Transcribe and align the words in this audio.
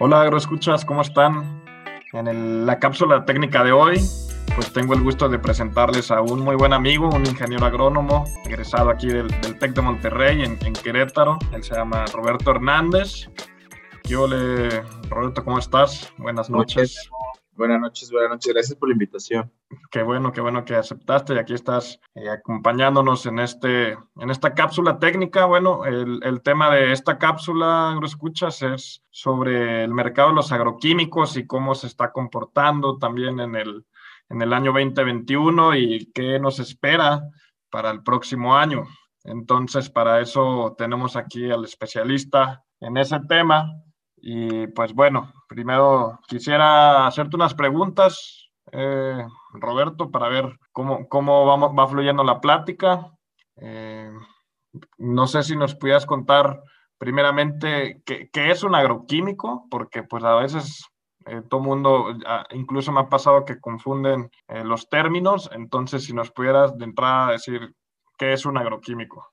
Hola 0.00 0.22
agroescuchas, 0.22 0.84
¿cómo 0.84 1.02
están? 1.02 1.62
En 2.12 2.66
la 2.66 2.80
cápsula 2.80 3.24
técnica 3.24 3.62
de 3.62 3.70
hoy, 3.70 4.00
pues 4.56 4.72
tengo 4.72 4.92
el 4.94 5.02
gusto 5.02 5.28
de 5.28 5.38
presentarles 5.38 6.10
a 6.10 6.20
un 6.20 6.40
muy 6.40 6.56
buen 6.56 6.72
amigo, 6.72 7.08
un 7.08 7.24
ingeniero 7.24 7.64
agrónomo, 7.64 8.24
egresado 8.44 8.90
aquí 8.90 9.06
del, 9.06 9.28
TEC 9.28 9.72
de 9.72 9.82
Monterrey, 9.82 10.42
en, 10.42 10.72
Querétaro. 10.72 11.38
Él 11.52 11.62
se 11.62 11.76
llama 11.76 12.04
Roberto 12.12 12.50
Hernández. 12.50 13.30
Yo 14.02 14.26
le... 14.26 14.82
Roberto, 15.08 15.44
¿cómo 15.44 15.60
estás? 15.60 16.12
Buenas 16.18 16.50
noches. 16.50 17.08
Buenas 17.52 17.80
noches, 17.80 18.10
buenas 18.10 18.30
noches. 18.30 18.52
Gracias 18.52 18.76
por 18.76 18.88
la 18.88 18.94
invitación. 18.94 19.50
Qué 19.90 20.02
bueno, 20.02 20.32
qué 20.32 20.40
bueno 20.40 20.64
que 20.64 20.74
aceptaste 20.74 21.34
y 21.34 21.38
aquí 21.38 21.54
estás 21.54 22.00
eh, 22.14 22.28
acompañándonos 22.28 23.26
en, 23.26 23.38
este, 23.38 23.92
en 23.92 24.30
esta 24.30 24.54
cápsula 24.54 24.98
técnica. 24.98 25.44
Bueno, 25.46 25.84
el, 25.84 26.40
tema 26.42 26.70
de 26.74 26.92
esta 26.92 27.18
cápsula, 27.18 27.96
lo 28.00 28.06
escuchas, 28.06 28.62
es 28.62 29.02
sobre 29.10 29.84
el 29.84 29.92
mercado 29.92 30.30
de 30.30 30.36
los 30.36 30.52
agroquímicos 30.52 31.36
y 31.36 31.46
cómo 31.46 31.74
se 31.74 31.86
está 31.86 32.12
comportando 32.12 32.98
también 32.98 33.40
en 33.40 33.54
el, 33.54 33.86
en 34.28 34.42
el 34.42 34.52
año 34.52 34.72
2021 34.72 35.76
y 35.76 36.10
qué 36.12 36.38
nos 36.38 36.58
espera 36.58 37.22
para 37.70 37.90
el 37.90 38.02
próximo 38.02 38.56
año. 38.56 38.86
Entonces, 39.24 39.88
para 39.90 40.20
eso 40.20 40.74
tenemos 40.76 41.16
aquí 41.16 41.50
al 41.50 41.64
especialista 41.64 42.62
en 42.80 42.96
ese 42.98 43.18
tema, 43.28 43.70
y 44.26 44.68
pues 44.68 44.94
bueno, 44.94 45.34
primero 45.46 46.18
quisiera 46.26 47.06
hacerte 47.06 47.36
unas 47.36 47.52
preguntas, 47.52 48.43
eh, 48.72 49.24
Roberto, 49.52 50.10
para 50.10 50.28
ver 50.28 50.58
cómo, 50.72 51.08
cómo 51.08 51.46
vamos, 51.46 51.72
va 51.78 51.86
fluyendo 51.86 52.24
la 52.24 52.40
plática. 52.40 53.12
Eh, 53.56 54.10
no 54.98 55.26
sé 55.26 55.42
si 55.42 55.56
nos 55.56 55.74
pudieras 55.74 56.06
contar 56.06 56.62
primeramente 56.98 58.02
qué, 58.04 58.28
qué, 58.32 58.50
es 58.50 58.62
un 58.62 58.74
agroquímico, 58.74 59.66
porque 59.70 60.02
pues 60.02 60.24
a 60.24 60.34
veces 60.36 60.84
eh, 61.26 61.42
todo 61.48 61.60
mundo, 61.60 62.16
ah, 62.26 62.44
incluso 62.50 62.92
me 62.92 63.00
ha 63.00 63.08
pasado 63.08 63.44
que 63.44 63.60
confunden 63.60 64.30
los 64.64 64.88
términos, 64.88 65.50
entonces 65.52 66.04
si 66.04 66.12
nos 66.12 66.30
pudieras 66.30 66.76
de 66.76 66.84
entrada 66.84 67.32
decir 67.32 67.74
qué 68.18 68.32
es 68.32 68.46
un 68.46 68.58
agroquímico. 68.58 69.32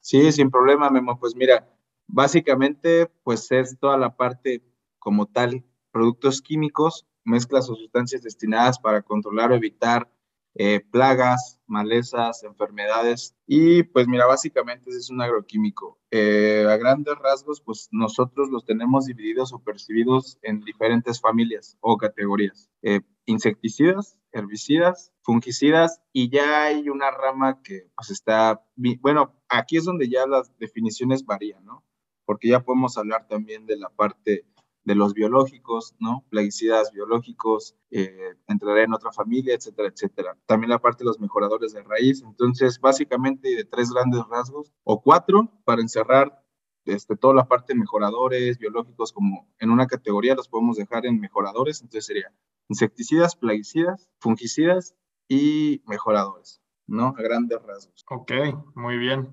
sí, 0.00 0.32
sin 0.32 0.50
problema, 0.50 0.90
Memo. 0.90 1.18
Pues 1.18 1.34
mira, 1.34 1.66
Básicamente, 2.06 3.10
pues 3.22 3.50
es 3.50 3.78
toda 3.78 3.96
la 3.96 4.16
parte 4.16 4.62
como 4.98 5.26
tal, 5.26 5.64
productos 5.90 6.42
químicos, 6.42 7.06
mezclas 7.24 7.68
o 7.70 7.74
sustancias 7.74 8.22
destinadas 8.22 8.78
para 8.78 9.02
controlar 9.02 9.52
o 9.52 9.54
evitar 9.54 10.10
eh, 10.56 10.80
plagas, 10.80 11.60
malezas, 11.66 12.44
enfermedades. 12.44 13.34
Y 13.46 13.82
pues 13.82 14.06
mira, 14.06 14.26
básicamente 14.26 14.90
es 14.90 15.10
un 15.10 15.20
agroquímico. 15.20 15.98
Eh, 16.10 16.64
a 16.68 16.76
grandes 16.76 17.16
rasgos, 17.18 17.60
pues 17.60 17.88
nosotros 17.90 18.50
los 18.50 18.64
tenemos 18.64 19.06
divididos 19.06 19.52
o 19.52 19.58
percibidos 19.58 20.38
en 20.42 20.60
diferentes 20.60 21.20
familias 21.20 21.76
o 21.80 21.96
categorías. 21.96 22.70
Eh, 22.82 23.00
insecticidas, 23.26 24.18
herbicidas, 24.32 25.12
fungicidas 25.22 26.00
y 26.12 26.28
ya 26.30 26.64
hay 26.64 26.88
una 26.88 27.10
rama 27.10 27.62
que 27.62 27.88
pues 27.96 28.10
está, 28.10 28.62
bueno, 29.00 29.34
aquí 29.48 29.78
es 29.78 29.84
donde 29.84 30.08
ya 30.08 30.26
las 30.26 30.56
definiciones 30.58 31.24
varían, 31.24 31.64
¿no? 31.64 31.82
porque 32.24 32.48
ya 32.48 32.60
podemos 32.60 32.96
hablar 32.98 33.26
también 33.28 33.66
de 33.66 33.76
la 33.76 33.88
parte 33.90 34.44
de 34.84 34.94
los 34.94 35.14
biológicos, 35.14 35.94
¿no? 35.98 36.24
Plaguicidas 36.28 36.92
biológicos, 36.92 37.76
eh, 37.90 38.34
entraré 38.46 38.84
en 38.84 38.92
otra 38.92 39.12
familia, 39.12 39.54
etcétera, 39.54 39.88
etcétera. 39.88 40.36
También 40.46 40.70
la 40.70 40.78
parte 40.78 41.04
de 41.04 41.08
los 41.08 41.20
mejoradores 41.20 41.72
de 41.72 41.82
raíz. 41.82 42.22
Entonces, 42.22 42.78
básicamente 42.80 43.54
de 43.56 43.64
tres 43.64 43.90
grandes 43.90 44.22
rasgos 44.28 44.72
o 44.84 45.02
cuatro 45.02 45.50
para 45.64 45.80
encerrar 45.80 46.42
este, 46.84 47.16
toda 47.16 47.34
la 47.34 47.48
parte 47.48 47.72
de 47.72 47.80
mejoradores 47.80 48.58
biológicos 48.58 49.12
como 49.12 49.48
en 49.58 49.70
una 49.70 49.86
categoría 49.86 50.34
los 50.34 50.48
podemos 50.48 50.76
dejar 50.76 51.06
en 51.06 51.18
mejoradores. 51.18 51.80
Entonces 51.80 52.06
sería 52.06 52.32
insecticidas, 52.68 53.36
plaguicidas, 53.36 54.10
fungicidas 54.18 54.94
y 55.28 55.82
mejoradores, 55.86 56.60
¿no? 56.86 57.14
A 57.16 57.22
grandes 57.22 57.62
rasgos. 57.62 58.04
Ok, 58.10 58.32
muy 58.74 58.98
bien. 58.98 59.32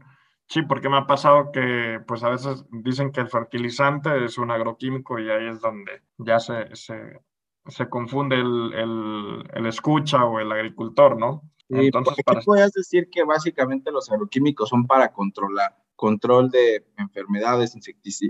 Sí, 0.52 0.64
porque 0.64 0.90
me 0.90 0.98
ha 0.98 1.08
pasado 1.08 1.50
que 1.54 2.02
pues 2.06 2.24
a 2.24 2.30
veces 2.30 2.66
dicen 2.72 3.14
que 3.14 3.22
el 3.22 3.30
fertilizante 3.30 4.26
es 4.26 4.38
un 4.38 4.52
agroquímico 4.52 5.18
y 5.18 5.30
ahí 5.30 5.48
es 5.48 5.62
donde 5.62 6.02
ya 6.18 6.42
se, 6.42 6.76
se, 6.76 7.22
se 7.68 7.88
confunde 7.88 8.36
el, 8.36 8.74
el, 8.74 9.50
el, 9.54 9.66
escucha 9.66 10.26
o 10.26 10.42
el 10.42 10.52
agricultor, 10.52 11.18
¿no? 11.18 11.50
Entonces, 11.70 12.22
para... 12.26 12.42
puedes 12.42 12.74
decir 12.74 13.08
que 13.10 13.24
básicamente 13.24 13.94
los 13.94 14.12
agroquímicos 14.12 14.68
son 14.68 14.88
para 14.88 15.14
controlar, 15.14 15.74
control 15.96 16.50
de 16.50 16.86
enfermedades, 16.98 17.74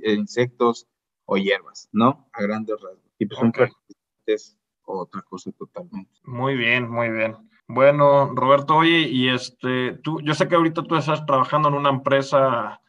insectos 0.03 0.87
o 1.25 1.37
hierbas, 1.37 1.89
¿no? 1.91 2.29
A 2.33 2.43
grandes 2.43 2.79
rasgos. 2.79 3.11
Y 3.17 3.25
pues 3.25 3.39
okay. 3.39 3.65
fertilizantes 3.65 4.59
otra 4.83 5.23
cosa 5.23 5.51
totalmente. 5.53 6.19
Muy 6.25 6.55
bien, 6.55 6.87
muy 6.87 7.09
bien. 7.09 7.35
Bueno, 7.73 8.33
Roberto, 8.35 8.75
oye, 8.75 8.99
y 9.07 9.29
este, 9.29 9.93
tú, 10.03 10.19
yo 10.21 10.33
sé 10.33 10.47
que 10.49 10.55
ahorita 10.55 10.83
tú 10.83 10.95
estás 10.95 11.25
trabajando 11.25 11.69
en 11.69 11.75
una 11.75 11.89
empresa 11.89 12.81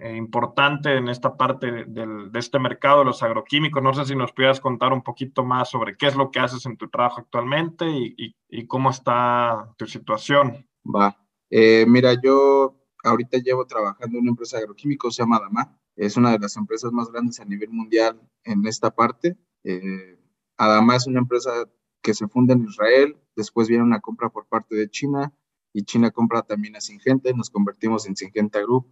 eh, 0.00 0.16
importante 0.16 0.96
en 0.96 1.08
esta 1.08 1.36
parte 1.36 1.84
de, 1.84 2.30
este 2.34 2.58
mercado 2.58 3.00
de 3.00 3.04
los 3.04 3.22
agroquímicos. 3.22 3.82
No 3.82 3.92
sé 3.92 4.06
si 4.06 4.16
nos 4.16 4.32
pudieras 4.32 4.58
contar 4.58 4.94
un 4.94 5.02
poquito 5.02 5.44
más 5.44 5.68
sobre 5.68 5.94
qué 5.94 6.06
es 6.06 6.16
lo 6.16 6.30
que 6.30 6.40
haces 6.40 6.64
en 6.64 6.78
tu 6.78 6.88
trabajo 6.88 7.20
actualmente 7.20 7.84
y, 7.86 8.34
cómo 8.66 8.88
está 8.90 9.74
tu 9.76 9.86
situación. 9.86 10.66
Va. 10.86 11.18
Eh, 11.50 11.84
mira, 11.86 12.14
yo 12.22 12.76
ahorita 13.04 13.38
llevo 13.38 13.66
trabajando 13.66 14.16
en 14.16 14.22
una 14.22 14.30
empresa 14.30 14.56
de 14.56 14.62
agroquímicos, 14.62 15.16
se 15.16 15.22
llama 15.22 15.36
Adama. 15.36 15.78
Es 15.96 16.16
una 16.16 16.30
de 16.30 16.38
las 16.38 16.56
empresas 16.56 16.92
más 16.92 17.10
grandes 17.10 17.40
a 17.40 17.44
nivel 17.44 17.68
mundial 17.70 18.18
en 18.44 18.66
esta 18.66 18.90
parte. 18.90 19.36
Eh, 19.64 20.18
Adama 20.56 20.96
es 20.96 21.06
una 21.06 21.18
empresa 21.18 21.50
que 22.02 22.14
se 22.14 22.28
funda 22.28 22.54
en 22.54 22.64
Israel, 22.64 23.16
después 23.36 23.68
viene 23.68 23.84
una 23.84 24.00
compra 24.00 24.30
por 24.30 24.46
parte 24.46 24.74
de 24.74 24.88
China 24.88 25.32
y 25.72 25.84
China 25.84 26.10
compra 26.10 26.42
también 26.42 26.76
a 26.76 26.80
Singenta 26.80 27.30
nos 27.32 27.50
convertimos 27.50 28.06
en 28.06 28.16
Singenta 28.16 28.60
Group, 28.60 28.86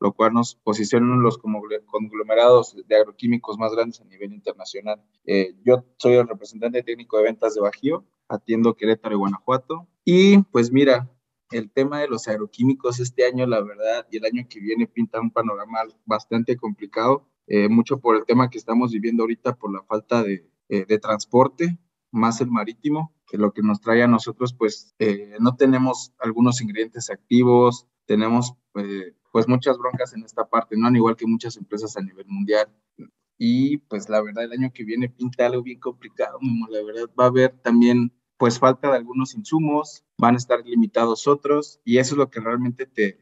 lo 0.00 0.12
cual 0.12 0.32
nos 0.32 0.56
posiciona 0.56 1.14
en 1.14 1.22
los 1.22 1.38
conglomerados 1.38 2.76
de 2.86 2.96
agroquímicos 2.96 3.58
más 3.58 3.72
grandes 3.72 4.00
a 4.00 4.04
nivel 4.04 4.32
internacional. 4.32 5.02
Eh, 5.24 5.54
yo 5.64 5.84
soy 5.96 6.14
el 6.14 6.28
representante 6.28 6.82
técnico 6.82 7.18
de 7.18 7.24
ventas 7.24 7.54
de 7.54 7.60
Bajío, 7.60 8.04
atiendo 8.28 8.74
Querétaro 8.74 9.14
y 9.14 9.18
Guanajuato. 9.18 9.88
Y 10.04 10.38
pues 10.50 10.72
mira, 10.72 11.10
el 11.52 11.70
tema 11.70 12.00
de 12.00 12.08
los 12.08 12.26
agroquímicos 12.26 12.98
este 12.98 13.24
año, 13.24 13.46
la 13.46 13.62
verdad, 13.62 14.06
y 14.10 14.16
el 14.16 14.24
año 14.24 14.46
que 14.48 14.60
viene 14.60 14.88
pinta 14.88 15.20
un 15.20 15.30
panorama 15.30 15.78
bastante 16.04 16.56
complicado, 16.56 17.28
eh, 17.46 17.68
mucho 17.68 18.00
por 18.00 18.16
el 18.16 18.24
tema 18.24 18.50
que 18.50 18.58
estamos 18.58 18.90
viviendo 18.90 19.22
ahorita 19.22 19.54
por 19.54 19.72
la 19.72 19.82
falta 19.84 20.22
de, 20.22 20.50
eh, 20.68 20.84
de 20.86 20.98
transporte 20.98 21.78
más 22.14 22.40
el 22.40 22.50
marítimo, 22.50 23.12
que 23.26 23.36
lo 23.36 23.52
que 23.52 23.62
nos 23.62 23.80
trae 23.80 24.02
a 24.02 24.08
nosotros, 24.08 24.54
pues 24.54 24.94
eh, 24.98 25.36
no 25.40 25.56
tenemos 25.56 26.12
algunos 26.18 26.60
ingredientes 26.60 27.10
activos, 27.10 27.86
tenemos 28.06 28.54
eh, 28.76 29.14
pues 29.32 29.48
muchas 29.48 29.78
broncas 29.78 30.14
en 30.14 30.22
esta 30.22 30.46
parte, 30.48 30.76
¿no? 30.76 30.86
Al 30.86 30.96
igual 30.96 31.16
que 31.16 31.26
muchas 31.26 31.56
empresas 31.56 31.96
a 31.96 32.02
nivel 32.02 32.26
mundial. 32.28 32.68
Y 33.36 33.78
pues 33.78 34.08
la 34.08 34.22
verdad 34.22 34.44
el 34.44 34.52
año 34.52 34.70
que 34.72 34.84
viene 34.84 35.08
pinta 35.08 35.46
algo 35.46 35.62
bien 35.62 35.80
complicado, 35.80 36.38
la 36.70 36.82
verdad 36.82 37.10
va 37.18 37.24
a 37.24 37.28
haber 37.28 37.50
también 37.58 38.12
pues 38.36 38.58
falta 38.58 38.90
de 38.90 38.96
algunos 38.96 39.34
insumos, 39.34 40.04
van 40.18 40.34
a 40.34 40.38
estar 40.38 40.64
limitados 40.64 41.26
otros 41.26 41.80
y 41.84 41.98
eso 41.98 42.14
es 42.14 42.18
lo 42.18 42.30
que 42.30 42.40
realmente 42.40 42.86
te, 42.86 43.18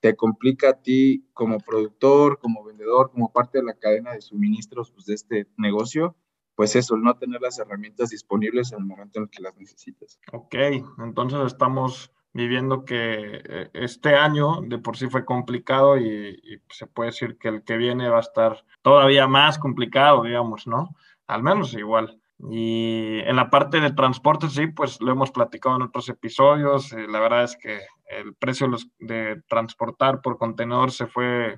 te 0.00 0.16
complica 0.16 0.70
a 0.70 0.82
ti 0.82 1.30
como 1.32 1.58
productor, 1.60 2.38
como 2.38 2.62
vendedor, 2.62 3.10
como 3.10 3.32
parte 3.32 3.58
de 3.58 3.64
la 3.64 3.74
cadena 3.74 4.12
de 4.12 4.20
suministros 4.20 4.90
pues, 4.90 5.06
de 5.06 5.14
este 5.14 5.46
negocio, 5.56 6.14
pues 6.54 6.76
eso, 6.76 6.94
el 6.94 7.02
no 7.02 7.16
tener 7.16 7.40
las 7.40 7.58
herramientas 7.58 8.10
disponibles 8.10 8.72
en 8.72 8.80
el 8.80 8.84
momento 8.84 9.18
en 9.18 9.24
el 9.24 9.30
que 9.30 9.42
las 9.42 9.56
necesitas. 9.56 10.20
Ok, 10.32 10.54
entonces 10.98 11.40
estamos 11.46 12.12
viviendo 12.32 12.84
que 12.84 13.42
eh, 13.44 13.70
este 13.72 14.16
año 14.16 14.60
de 14.62 14.78
por 14.78 14.96
sí 14.96 15.08
fue 15.08 15.24
complicado 15.24 15.96
y, 15.96 16.60
se 16.68 16.86
puede 16.86 17.10
decir 17.10 17.38
que 17.38 17.48
el 17.48 17.62
que 17.62 17.76
viene 17.76 18.08
va 18.08 18.18
a 18.18 18.20
estar 18.20 18.64
todavía 18.82 19.28
más 19.28 19.58
complicado, 19.58 20.24
digamos, 20.24 20.66
¿no? 20.66 20.96
Al 21.26 21.42
menos 21.42 21.72
igual. 21.74 22.20
Y 22.50 23.20
en 23.20 23.36
la 23.36 23.48
parte 23.48 23.80
de 23.80 23.92
transporte, 23.92 24.48
sí, 24.48 24.66
pues 24.66 25.00
lo 25.00 25.12
hemos 25.12 25.30
platicado 25.30 25.76
en 25.76 25.82
otros 25.82 26.08
episodios. 26.08 26.92
Eh, 26.92 27.06
la 27.08 27.20
verdad 27.20 27.44
es 27.44 27.56
que 27.56 27.80
el 28.06 28.34
precio 28.34 28.68
de 28.98 29.40
transportar 29.48 30.20
por 30.20 30.36
contenedor 30.36 30.90
se 30.90 31.06
fue 31.06 31.56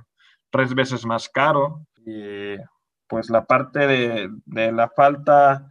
tres 0.50 0.75
veces 0.75 1.06
más 1.06 1.31
caro. 1.31 1.87
Y 2.05 2.56
pues 3.08 3.31
la 3.31 3.44
parte 3.44 3.87
de, 3.87 4.31
la 4.73 4.88
falta 4.88 5.69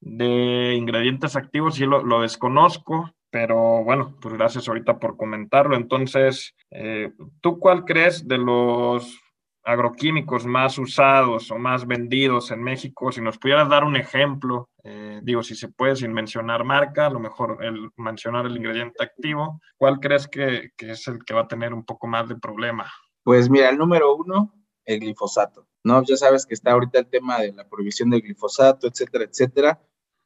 de 0.00 0.74
ingredientes 0.74 1.36
activos 1.36 1.74
sí 1.74 1.84
lo, 1.84 2.20
desconozco, 2.20 3.10
pero 3.30 3.84
bueno, 3.84 4.16
pues 4.20 4.34
gracias 4.34 4.68
ahorita 4.68 4.98
por 4.98 5.16
comentarlo. 5.16 5.76
Entonces, 5.76 6.54
eh, 6.70 7.12
¿tú 7.40 7.58
cuál 7.58 7.84
crees 7.84 8.26
de 8.26 8.38
los 8.38 9.20
agroquímicos 9.62 10.46
más 10.46 10.78
usados 10.78 11.50
o 11.50 11.58
más 11.58 11.86
vendidos 11.86 12.50
en 12.50 12.62
México? 12.62 13.12
Si 13.12 13.20
nos 13.20 13.38
pudieras 13.38 13.68
dar 13.68 13.84
un 13.84 13.96
ejemplo, 13.96 14.70
eh, 14.82 15.20
digo, 15.22 15.42
si 15.42 15.54
se 15.54 15.68
puede 15.68 15.96
sin 15.96 16.12
mencionar 16.12 16.64
marca, 16.64 17.06
a 17.06 17.10
lo 17.10 17.20
mejor 17.20 17.58
el 17.62 17.90
mencionar 17.96 18.46
el 18.46 18.56
ingrediente 18.56 19.04
activo, 19.04 19.60
¿cuál 19.76 20.00
crees 20.00 20.26
que, 20.26 20.70
que 20.76 20.92
es 20.92 21.06
el 21.08 21.24
que 21.24 21.34
va 21.34 21.42
a 21.42 21.48
tener 21.48 21.74
un 21.74 21.84
poco 21.84 22.06
más 22.06 22.28
de 22.28 22.36
problema? 22.36 22.90
Pues 23.22 23.50
mira, 23.50 23.68
el 23.68 23.76
número 23.76 24.16
uno, 24.16 24.54
el 24.84 25.00
glifosato. 25.00 25.69
¿No? 25.84 26.02
Ya 26.04 26.16
sabes 26.16 26.46
que 26.46 26.54
está 26.54 26.72
ahorita 26.72 26.98
el 26.98 27.06
tema 27.06 27.40
de 27.40 27.52
la 27.52 27.68
prohibición 27.68 28.10
del 28.10 28.22
glifosato, 28.22 28.86
etcétera, 28.86 29.24
etcétera. 29.24 29.80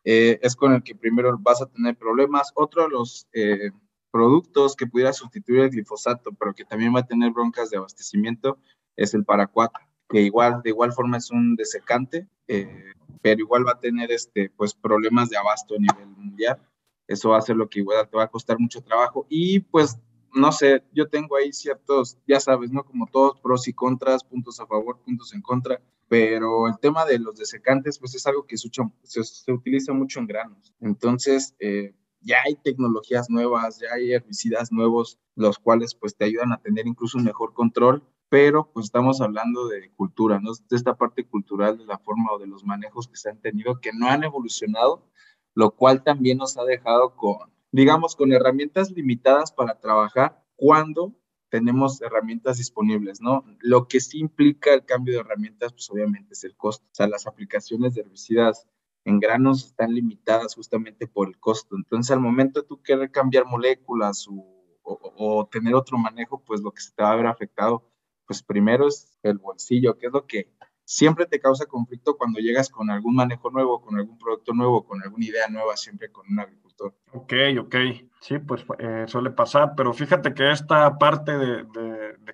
Eh, 0.05 0.39
es 0.43 0.55
con 0.55 0.75
el 0.75 0.83
que 0.83 0.95
primero 0.95 1.37
vas 1.41 1.63
a 1.63 1.67
tener 1.67 1.97
problemas. 1.97 2.53
Otro 2.55 2.83
de 2.85 2.91
los 2.91 3.27
eh, 3.33 3.71
productos 4.11 4.77
que 4.77 4.87
pudiera 4.87 5.13
sustituir 5.13 5.61
el 5.61 5.71
glifosato, 5.71 6.33
pero 6.33 6.55
que 6.55 6.65
también 6.65 6.95
va 6.95 7.01
a 7.01 7.07
tener 7.07 7.33
broncas 7.33 7.71
de 7.71 7.79
abastecimiento, 7.79 8.59
es 8.97 9.15
el 9.15 9.25
paraquat, 9.25 9.73
que 10.09 10.21
igual, 10.21 10.61
de 10.63 10.71
igual 10.71 10.93
forma 10.93 11.17
es 11.17 11.31
un 11.31 11.57
desecante, 11.57 12.29
eh, 12.47 12.93
pero 13.23 13.41
igual 13.41 13.67
va 13.67 13.73
a 13.73 13.81
tener 13.81 14.13
este, 14.13 14.51
pues, 14.51 14.75
problemas 14.75 15.31
de 15.31 15.37
abasto 15.37 15.75
a 15.75 15.79
nivel 15.79 16.07
mundial. 16.09 16.61
Eso 17.09 17.31
va 17.31 17.39
a 17.39 17.43
ser 17.43 17.57
lo 17.57 17.69
que 17.69 17.81
igual 17.81 18.09
te 18.09 18.17
va 18.17 18.25
a 18.25 18.31
costar 18.31 18.59
mucho 18.59 18.83
trabajo. 18.83 19.27
Y 19.29 19.61
pues 19.61 19.99
no 20.35 20.53
sé, 20.53 20.83
yo 20.93 21.09
tengo 21.09 21.37
ahí 21.37 21.53
ciertos, 21.53 22.19
ya 22.27 22.41
sabes, 22.41 22.71
¿no? 22.71 22.85
Como 22.85 23.07
todos 23.07 23.41
pros 23.41 23.69
y 23.69 23.73
contras, 23.73 24.25
puntos 24.25 24.61
a 24.61 24.67
favor, 24.67 25.01
puntos 25.05 25.33
en 25.33 25.41
contra, 25.41 25.81
pero 26.09 26.67
el 26.67 26.79
tema 26.79 27.05
de 27.05 27.19
los 27.19 27.37
desecantes, 27.37 27.99
pues 27.99 28.15
es 28.15 28.27
algo 28.27 28.47
que 28.47 28.57
se, 28.57 29.53
utiliza 29.53 29.93
mucho 29.93 30.21
en 30.21 30.27
granos. 30.27 30.75
Entonces, 30.81 31.55
eh, 31.61 31.95
ya 32.21 32.39
hay 32.45 32.57
tecnologías 32.57 33.31
nuevas, 33.31 33.79
ya 33.81 33.95
hay 33.95 34.13
herbicidas 34.13 34.73
nuevos, 34.73 35.19
los 35.37 35.59
cuales 35.59 35.95
pues 35.95 36.17
te 36.17 36.25
ayudan 36.25 36.53
a 36.53 36.61
tener 36.61 36.87
incluso 36.87 37.19
un 37.19 37.25
mejor 37.25 37.55
control, 37.55 38.03
pero 38.29 38.71
pues 38.73 38.87
estamos 38.87 39.21
hablando 39.21 39.69
de 39.69 39.91
cultura, 39.95 40.41
¿no? 40.41 40.53
De 40.53 40.77
esta 40.77 40.97
parte 40.97 41.25
cultural, 41.25 41.79
de 41.79 41.85
la 41.85 41.99
forma 41.99 42.33
o 42.33 42.39
de 42.39 42.47
los 42.47 42.65
manejos 42.65 43.07
que 43.09 43.17
se 43.17 43.31
han 43.31 43.41
tenido, 43.41 43.81
que 43.81 43.93
no 43.93 44.09
han 44.09 44.25
evolucionado, 44.25 45.07
lo 45.55 45.71
cual 45.71 46.03
también 46.03 46.39
nos 46.39 46.57
ha 46.57 46.65
dejado 46.65 47.15
con 47.15 47.54
digamos, 47.75 48.15
con 48.15 48.33
herramientas 48.33 48.93
limitadas 48.93 49.51
para 49.51 49.81
trabajar 49.81 50.41
cuando 50.55 51.13
tenemos 51.49 52.01
herramientas 52.01 52.59
disponibles, 52.59 53.21
¿no? 53.21 53.45
Lo 53.59 53.89
que 53.89 53.99
sí 53.99 54.21
implica 54.21 54.73
el 54.73 54.85
cambio 54.85 55.15
de 55.15 55.21
herramientas, 55.23 55.73
pues 55.73 55.91
obviamente 55.91 56.35
es 56.35 56.45
el 56.45 56.57
costo. 56.57 56.87
O 56.87 56.95
sea, 56.95 57.09
las 57.09 57.27
aplicaciones 57.27 57.95
de 57.95 58.03
herbicidas 58.03 58.69
en 59.05 59.19
granos 59.19 59.67
están 59.67 59.93
limitadas 59.93 60.55
justamente 60.55 61.09
por 61.09 61.27
el 61.27 61.37
costo. 61.41 61.75
Entonces, 61.75 62.13
al 62.13 62.21
momento 62.21 62.63
tú 62.63 62.81
querer 62.81 63.11
cambiar 63.11 63.45
moléculas 63.45 64.29
o, 64.31 65.49
tener 65.51 65.75
otro 65.75 65.99
manejo, 65.99 66.45
pues 66.45 66.61
lo 66.61 66.71
que 66.71 66.81
se 66.81 66.93
te 66.93 67.03
va 67.03 67.11
a 67.11 67.17
ver 67.17 67.27
afectado, 67.27 67.91
pues 68.25 68.41
primero 68.45 68.87
es 68.87 69.19
el 69.25 69.39
bolsillo, 69.39 69.99
que 69.99 70.07
es 70.07 70.13
lo 70.13 70.27
que 70.27 70.49
siempre 70.85 71.27
te 71.27 71.41
causa 71.41 71.67
conflicto 71.67 72.17
cuando 72.17 72.41
llegas 72.41 72.69
con 72.69 72.91
algún 72.91 73.15
manejo 73.15 73.51
nuevo, 73.51 73.81
con 73.81 73.97
algún 73.97 74.19
producto 74.19 74.53
nuevo, 74.53 74.85
con 74.85 75.03
alguna 75.03 75.25
idea 75.25 75.49
nueva, 75.49 75.77
siempre 75.77 76.11
con 76.13 76.27
un 76.31 76.41
agricultor. 76.41 76.95
Ok, 77.13 77.33
ok. 77.61 77.77
Sí, 78.21 78.39
pues 78.39 78.65
eh, 78.79 79.05
suele 79.07 79.31
pasar, 79.31 79.75
pero 79.77 79.93
fíjate 79.93 80.35
que 80.35 80.51
esta 80.51 80.99
parte 80.99 81.37
de, 81.37 81.67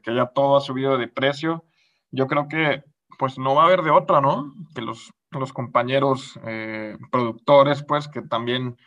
que 0.03 0.15
ya 0.15 0.27
todo 0.27 0.57
ha 0.57 0.61
subido 0.61 0.99
de 0.99 1.09
precio, 1.09 1.65
yo 2.11 2.27
creo 2.27 2.49
que 2.49 2.85
pues 3.19 3.39
no 3.39 3.55
va 3.55 3.65
a 3.65 3.67
haber 3.67 3.83
de 3.83 3.91
otra, 3.91 4.21
¿no? 4.21 4.55
Que 4.75 4.81
los, 4.81 5.13
los 5.31 5.53
compañeros 5.53 6.39
eh, 6.47 6.97
productores, 7.11 7.83
pues 7.83 8.09
que 8.09 8.23
también 8.23 8.79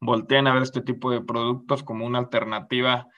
volteen 0.00 0.46
a 0.46 0.54
ver 0.54 0.62
este 0.62 0.80
tipo 0.80 1.10
de 1.10 1.20
productos 1.20 1.82
como 1.82 2.06
una 2.06 2.18
alternativa 2.18 3.08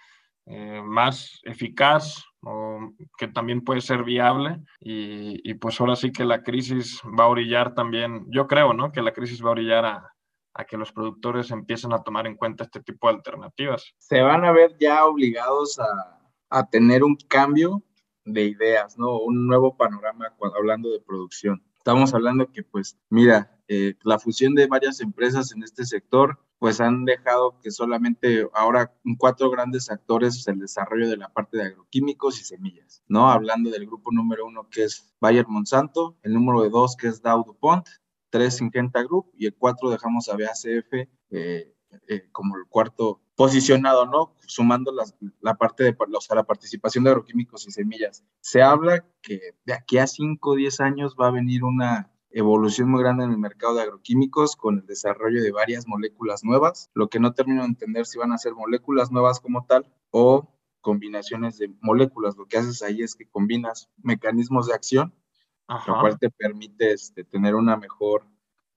eh, 0.51 0.81
más 0.83 1.41
eficaz, 1.45 2.25
o 2.43 2.93
que 3.19 3.29
también 3.29 3.63
puede 3.63 3.81
ser 3.81 4.03
viable 4.03 4.61
y, 4.81 5.55
pues 5.55 5.81
ahora 5.81 5.97
sí 5.97 6.11
que 6.13 6.25
la 6.25 6.43
crisis 6.43 7.03
va 7.19 7.25
a 7.25 7.29
orillar 7.29 7.75
también, 7.75 8.25
yo 8.31 8.47
creo, 8.47 8.73
¿no? 8.73 8.91
Que 8.91 9.03
la 9.03 9.13
crisis 9.13 9.45
va 9.45 9.49
a 9.49 9.53
orillar 9.53 9.85
a, 9.85 10.15
que 10.67 10.77
los 10.77 10.91
productores 10.91 11.51
empiecen 11.51 11.93
a 11.93 12.03
tomar 12.03 12.27
en 12.27 12.35
cuenta 12.35 12.65
este 12.65 12.81
tipo 12.81 13.09
de 13.09 13.15
alternativas. 13.15 13.95
Se 13.99 14.23
van 14.23 14.45
a 14.45 14.51
ver 14.53 14.77
ya 14.81 15.05
obligados 15.05 15.79
a, 15.79 16.19
a 16.51 16.69
tener 16.69 17.05
un 17.05 17.17
cambio 17.29 17.83
de 18.25 18.45
ideas, 18.45 18.99
¿no? 18.99 19.19
Un 19.19 19.47
nuevo 19.47 19.77
panorama 19.77 20.33
cuando, 20.37 20.57
hablando 20.57 20.91
de 20.91 21.01
producción. 21.01 21.63
Estamos 21.77 22.13
hablando 22.13 22.51
que, 22.51 22.63
pues, 22.63 22.99
mira, 23.09 23.57
eh, 23.69 23.95
la 24.03 24.19
fusión 24.19 24.55
de 24.55 24.67
varias 24.67 25.01
empresas 25.01 25.53
en 25.53 25.63
este 25.63 25.85
sector, 25.85 26.39
pues 26.59 26.81
han 26.81 27.05
dejado 27.05 27.61
que 27.61 27.71
solamente 27.71 28.49
ahora 28.53 28.93
cuatro 29.17 29.51
grandes 29.51 29.91
actores 29.91 30.47
el 30.49 30.59
desarrollo 30.59 31.09
de 31.09 31.17
la 31.17 31.29
parte 31.29 31.57
de 31.57 31.65
agroquímicos 31.65 32.41
y 32.41 32.45
semillas, 32.45 33.03
¿no? 33.07 33.31
Hablando 33.31 33.71
del 33.71 33.87
grupo 33.87 34.11
número 34.13 34.47
uno 34.47 34.69
que 34.69 34.85
es 34.85 35.15
Bayer 35.21 35.47
Monsanto, 35.47 36.17
el 36.23 36.35
número 36.35 36.69
dos 36.69 36.97
que 36.97 37.09
es 37.09 37.23
Dow 37.23 37.45
DuPont, 37.45 37.87
tres 38.31 38.57
Syngenta 38.57 39.03
Group 39.03 39.31
y 39.37 39.47
el 39.47 39.55
cuatro 39.55 39.91
dejamos 39.91 40.29
a 40.29 40.37
BACF 40.37 41.09
eh, 41.31 41.75
eh, 42.09 42.29
como 42.33 42.57
el 42.57 42.67
cuarto 42.69 43.21
posicionado, 43.35 44.05
¿no? 44.07 44.35
Sumando 44.47 44.93
la 45.41 45.55
parte 45.55 45.85
de 45.85 45.97
o 45.97 46.21
sea, 46.21 46.37
la 46.37 46.43
participación 46.43 47.05
de 47.05 47.11
agroquímicos 47.11 47.67
y 47.69 47.71
semillas. 47.71 48.25
Se 48.41 48.63
habla 48.63 49.07
que 49.23 49.55
de 49.65 49.73
aquí 49.73 49.99
a 49.99 50.07
5 50.07 50.51
o 50.51 50.55
10 50.57 50.81
años 50.81 51.17
va 51.19 51.29
a 51.29 51.33
venir 51.33 51.63
una 51.63 52.11
evolución 52.31 52.91
muy 52.91 53.03
grande 53.03 53.25
en 53.25 53.31
el 53.31 53.39
mercado 53.39 53.75
de 53.75 53.83
agroquímicos 53.83 54.57
con 54.57 54.79
el 54.79 54.87
desarrollo 54.87 55.43
de 55.43 55.53
varias 55.53 55.87
moléculas 55.87 56.45
nuevas. 56.45 56.91
Lo 56.95 57.09
que 57.09 57.21
no 57.21 57.33
termino 57.33 57.63
de 57.63 57.69
entender 57.69 58.07
si 58.07 58.19
van 58.19 58.33
a 58.33 58.39
ser 58.39 58.55
moléculas 58.55 59.11
nuevas 59.11 59.41
como 59.41 59.65
tal 59.67 59.87
o 60.11 60.49
combinaciones 60.81 61.59
de 61.59 61.71
moléculas. 61.81 62.37
Lo 62.37 62.47
que 62.47 62.59
haces 62.59 62.83
ahí 62.83 63.03
es 63.03 63.15
que 63.15 63.27
combinas 63.27 63.91
mecanismos 64.03 64.67
de 64.67 64.75
acción, 64.75 65.15
lo 65.69 66.01
cual 66.01 66.19
te 66.19 66.31
permite 66.31 66.93
este, 66.93 67.25
tener 67.25 67.55
una 67.55 67.77
mejor 67.77 68.27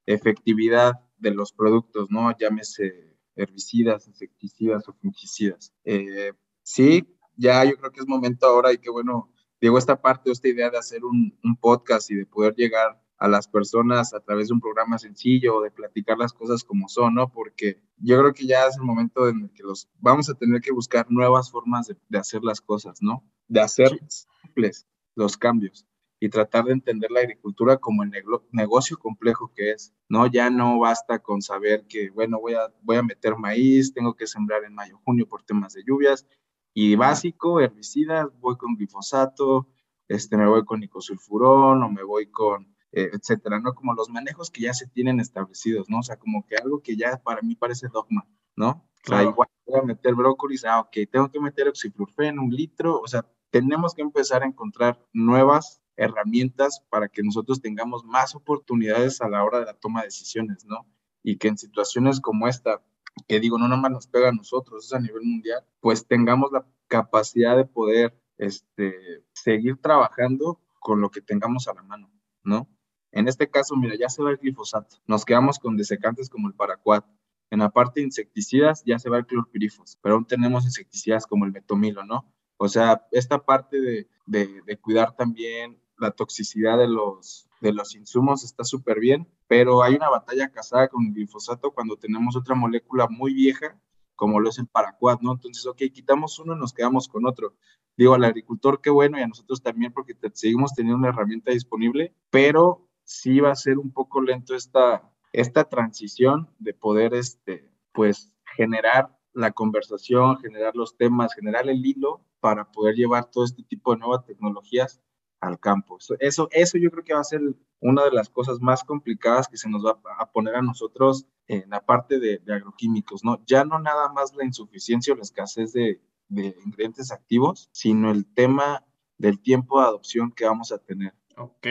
efectividad 0.06 1.00
de 1.18 1.32
los 1.32 1.54
productos, 1.54 2.10
¿no? 2.10 2.36
Llámese 2.38 3.18
herbicidas, 3.36 4.08
insecticidas 4.08 4.88
o 4.90 4.94
fungicidas. 4.94 5.74
Eh, 5.84 6.34
sí, 6.64 7.08
ya 7.38 7.64
yo 7.64 7.78
creo 7.78 7.92
que 7.92 8.02
es 8.02 8.08
momento 8.08 8.46
ahora 8.46 8.74
y 8.74 8.78
que 8.78 8.90
bueno, 8.90 9.32
digo 9.60 9.78
esta 9.78 10.02
parte, 10.02 10.32
esta 10.32 10.48
idea 10.48 10.70
de 10.70 10.78
hacer 10.78 11.06
un, 11.06 11.38
podcast 11.60 12.10
y 12.12 12.16
de 12.16 12.26
poder 12.26 12.56
llegar 12.56 13.01
a 13.22 13.28
las 13.28 13.48
personas 13.48 14.16
a 14.16 14.20
través 14.20 14.48
de 14.48 14.56
un 14.56 14.60
programa 14.60 14.98
sencillo, 14.98 15.62
de 15.62 15.70
platicar 15.70 16.18
las 16.18 16.34
cosas 16.34 16.64
como 16.64 16.90
son, 16.90 17.14
¿no? 17.14 17.32
Porque 17.32 17.80
yo 17.98 18.18
creo 18.18 18.34
que 18.34 18.48
ya 18.48 18.66
es 18.66 18.78
el 18.78 18.82
momento 18.82 19.30
en 19.30 19.44
el 19.44 19.52
que 19.52 19.62
los 19.62 19.88
vamos 20.00 20.28
a 20.28 20.34
tener 20.34 20.60
que 20.60 20.72
buscar 20.72 21.06
nuevas 21.08 21.52
formas 21.52 21.94
de, 22.10 22.18
hacer 22.18 22.44
las 22.44 22.62
cosas, 22.62 22.98
¿no? 23.00 23.24
De 23.48 23.62
hacer 23.62 24.00
simples 24.08 24.88
los 25.14 25.38
cambios 25.38 25.86
y 26.20 26.30
tratar 26.30 26.66
de 26.66 26.74
entender 26.74 27.12
la 27.12 27.20
agricultura 27.20 27.78
como 27.78 28.02
el 28.02 28.12
negocio 28.52 28.98
complejo 28.98 29.52
que 29.56 29.70
es, 29.70 29.94
¿no? 30.10 30.26
Ya 30.26 30.50
no 30.50 30.80
basta 30.80 31.20
con 31.20 31.44
saber 31.44 31.86
que, 31.88 32.10
bueno, 32.10 32.40
voy 32.40 32.56
a, 32.56 32.74
voy 32.82 32.98
a 32.98 33.04
meter 33.04 33.36
maíz, 33.38 33.94
tengo 33.94 34.16
que 34.16 34.26
sembrar 34.26 34.64
en 34.64 34.74
mayo, 34.74 35.00
junio 35.06 35.28
por 35.28 35.44
temas 35.44 35.74
de 35.74 35.84
lluvias, 35.86 36.26
y 36.74 36.96
básico, 36.96 37.60
herbicidas, 37.60 38.30
voy 38.40 38.58
con 38.58 38.74
glifosato, 38.74 39.68
este, 40.08 40.38
me 40.38 40.48
voy 40.48 40.66
con 40.66 40.80
nicosulfurón 40.80 41.84
o 41.84 41.90
me 41.90 42.02
voy 42.02 42.26
con, 42.26 42.72
etcétera, 42.92 43.60
¿no? 43.60 43.74
Como 43.74 43.94
los 43.94 44.10
manejos 44.10 44.52
que 44.52 44.62
ya 44.62 44.74
se 44.74 44.88
tienen 44.88 45.20
establecidos, 45.20 45.90
¿no? 45.90 46.00
O 46.00 46.04
sea, 46.04 46.18
como 46.18 46.46
que 46.46 46.56
algo 46.56 46.82
que 46.82 46.96
ya 46.96 47.22
para 47.24 47.42
mí 47.42 47.56
parece 47.56 47.88
dogma, 47.88 48.28
¿no? 48.56 48.86
O 49.04 49.08
sea, 49.08 49.24
igual 49.24 49.48
voy 49.66 49.80
a 49.80 49.84
meter 49.84 50.14
brócolis, 50.14 50.66
ah, 50.66 50.80
ok, 50.82 50.98
tengo 51.12 51.32
que 51.32 51.40
meter 51.40 51.68
oxiflurfen, 51.68 52.38
un 52.40 52.52
litro, 52.52 53.00
o 53.00 53.08
sea, 53.08 53.26
tenemos 53.50 53.94
que 53.96 54.02
empezar 54.02 54.44
a 54.44 54.46
encontrar 54.46 55.04
nuevas 55.14 55.82
herramientas 55.96 56.84
para 56.90 57.10
que 57.10 57.24
nosotros 57.24 57.62
tengamos 57.62 58.04
más 58.04 58.36
oportunidades 58.36 59.22
a 59.22 59.30
la 59.30 59.44
hora 59.44 59.60
de 59.60 59.66
la 59.66 59.74
toma 59.74 60.02
de 60.02 60.08
decisiones, 60.08 60.66
¿no? 60.66 60.86
Y 61.24 61.38
que 61.38 61.48
en 61.48 61.58
situaciones 61.58 62.20
como 62.20 62.48
esta, 62.48 62.82
que 63.28 63.40
digo, 63.40 63.58
no 63.58 63.68
nomás 63.68 63.92
nos 63.92 64.08
pega 64.08 64.30
a 64.30 64.34
nosotros, 64.34 64.86
es 64.86 64.94
a 64.94 65.00
nivel 65.00 65.24
mundial, 65.24 65.64
pues 65.80 66.08
tengamos 66.08 66.52
la 66.52 66.66
capacidad 66.88 67.56
de 67.56 67.66
poder 67.66 68.18
este, 68.38 69.24
seguir 69.34 69.78
trabajando 69.78 70.60
con 70.80 71.02
lo 71.02 71.10
que 71.10 71.22
tengamos 71.22 71.68
a 71.68 71.74
la 71.74 71.84
mano, 71.84 72.10
¿no? 72.44 72.68
En 73.12 73.28
este 73.28 73.50
caso, 73.50 73.76
mira, 73.76 73.96
ya 73.96 74.10
se 74.10 74.24
va 74.24 74.32
el 74.32 74.38
glifosato, 74.38 74.98
nos 75.08 75.26
quedamos 75.26 75.60
con 75.60 75.78
desecantes 75.78 76.30
como 76.30 76.48
el 76.48 76.54
paraquat. 76.54 77.06
En 77.50 77.60
la 77.60 77.70
parte 77.70 78.00
de 78.00 78.06
insecticidas 78.06 78.84
ya 78.86 78.98
se 78.98 79.10
va 79.10 79.18
el 79.18 79.26
clorpirifos, 79.26 79.98
pero 80.02 80.16
aún 80.16 80.26
tenemos 80.26 80.64
insecticidas 80.64 81.28
como 81.28 81.46
el 81.46 81.52
metomilo, 81.52 82.06
¿no? 82.06 82.26
O 82.58 82.70
sea, 82.70 83.06
esta 83.12 83.44
parte 83.44 83.82
de, 83.82 84.08
de, 84.26 84.62
de 84.66 84.78
cuidar 84.78 85.16
también 85.16 85.82
la 86.02 86.12
toxicidad 86.12 86.78
de 86.78 86.88
los, 86.88 87.48
de 87.62 87.74
los 87.74 87.96
insumos 87.96 88.44
está 88.44 88.64
súper 88.64 89.00
bien, 89.00 89.28
pero 89.48 89.84
hay 89.84 89.96
una 89.96 90.10
batalla 90.10 90.50
casada 90.50 90.88
con 90.88 91.06
el 91.06 91.14
glifosato 91.14 91.72
cuando 91.72 91.96
tenemos 91.96 92.36
otra 92.36 92.56
molécula 92.56 93.08
muy 93.10 93.34
vieja, 93.34 93.80
como 94.16 94.40
lo 94.40 94.50
es 94.50 94.58
el 94.58 94.68
paraquat, 94.68 95.22
¿no? 95.22 95.32
Entonces, 95.34 95.66
ok, 95.66 95.78
quitamos 95.94 96.40
uno 96.40 96.56
y 96.56 96.60
nos 96.60 96.74
quedamos 96.74 97.08
con 97.08 97.26
otro. 97.26 97.56
Digo, 97.98 98.14
al 98.14 98.24
agricultor, 98.24 98.82
qué 98.82 98.90
bueno, 98.90 99.20
y 99.20 99.22
a 99.22 99.28
nosotros 99.28 99.62
también, 99.62 99.94
porque 99.94 100.16
seguimos 100.34 100.74
teniendo 100.74 100.98
una 100.98 101.10
herramienta 101.10 101.52
disponible, 101.52 102.16
pero 102.30 102.88
sí 103.12 103.40
va 103.40 103.52
a 103.52 103.56
ser 103.56 103.78
un 103.78 103.92
poco 103.92 104.22
lento 104.22 104.56
esta, 104.56 105.04
esta 105.34 105.66
transición 105.66 106.50
de 106.60 106.74
poder, 106.74 107.14
este, 107.14 107.70
pues, 107.94 108.34
generar 108.56 109.18
la 109.34 109.52
conversación, 109.52 110.38
generar 110.38 110.76
los 110.76 110.98
temas, 110.98 111.34
generar 111.34 111.70
el 111.70 111.86
hilo 111.86 112.22
para 112.40 112.72
poder 112.72 112.96
llevar 112.96 113.30
todo 113.30 113.46
este 113.46 113.64
tipo 113.64 113.94
de 113.94 114.00
nuevas 114.00 114.26
tecnologías 114.26 115.02
al 115.40 115.60
campo. 115.60 115.98
Eso, 116.20 116.48
eso 116.52 116.78
yo 116.78 116.92
creo 116.92 117.04
que 117.04 117.14
va 117.14 117.22
a 117.22 117.26
ser 117.26 117.42
una 117.80 118.04
de 118.04 118.12
las 118.12 118.30
cosas 118.30 118.60
más 118.62 118.84
complicadas 118.84 119.48
que 119.48 119.58
se 119.58 119.70
nos 119.70 119.86
va 119.86 120.00
a 120.18 120.32
poner 120.32 120.56
a 120.56 120.62
nosotros 120.62 121.26
en 121.48 121.70
la 121.70 121.84
parte 121.84 122.20
de, 122.20 122.42
agroquímicos, 122.48 123.24
¿no? 123.24 123.44
Ya 123.46 123.66
no 123.66 123.80
nada 123.80 124.12
más 124.14 124.36
la 124.36 124.46
insuficiencia 124.46 125.14
o 125.14 125.18
la 125.18 125.24
escasez 125.24 125.74
de, 125.74 126.00
de, 126.30 126.56
ingredientes 126.66 127.12
activos, 127.12 127.70
sino 127.72 128.12
el 128.12 128.26
tema 128.26 128.86
del 129.18 129.42
tiempo 129.42 129.80
de 129.80 129.88
adopción 129.88 130.32
que 130.32 130.46
vamos 130.46 130.72
a 130.72 130.78
tener. 130.78 131.14
Ok, 131.38 131.68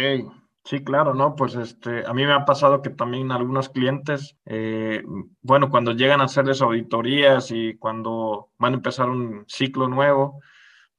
Sí, 0.65 0.85
claro, 0.85 1.15
¿no? 1.15 1.35
Pues 1.37 1.55
este, 1.55 2.07
a 2.07 2.13
mí 2.13 2.27
me 2.27 2.33
ha 2.33 2.45
pasado 2.45 2.83
que 2.83 2.91
también 2.91 3.33
algunos 3.33 3.71
clientes, 3.71 4.37
eh, 4.45 5.03
bueno, 5.41 5.71
cuando 5.71 5.93
llegan 5.93 6.21
a 6.21 6.25
hacerles 6.25 6.61
auditorías 6.61 7.51
y 7.51 7.77
cuando 7.79 8.51
van 8.59 8.75
a 8.75 8.77
empezar 8.77 9.09
un 9.09 9.45
ciclo 9.49 9.89
nuevo, 9.89 10.41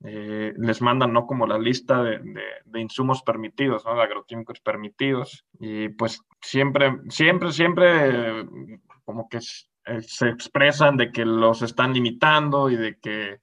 eh, 0.04 0.54
les 0.58 0.82
mandan, 0.82 1.14
¿no? 1.14 1.28
Como 1.28 1.46
la 1.46 1.60
lista 1.60 2.04
de, 2.04 2.20
insumos 2.74 3.22
permitidos, 3.22 3.86
¿no? 3.86 3.96
De 3.96 4.02
agroquímicos 4.02 4.60
permitidos. 4.62 5.46
Y 5.60 5.90
pues 5.90 6.22
siempre, 6.42 6.98
siempre, 7.10 7.52
siempre 7.52 8.46
como 9.06 9.30
que 9.30 9.38
eh, 9.38 10.02
se 10.02 10.30
expresan 10.30 10.98
de 10.98 11.12
que 11.12 11.24
los 11.24 11.62
están 11.62 11.94
limitando 11.94 12.70
y 12.70 12.78
de 12.78 12.98
que 13.00 13.40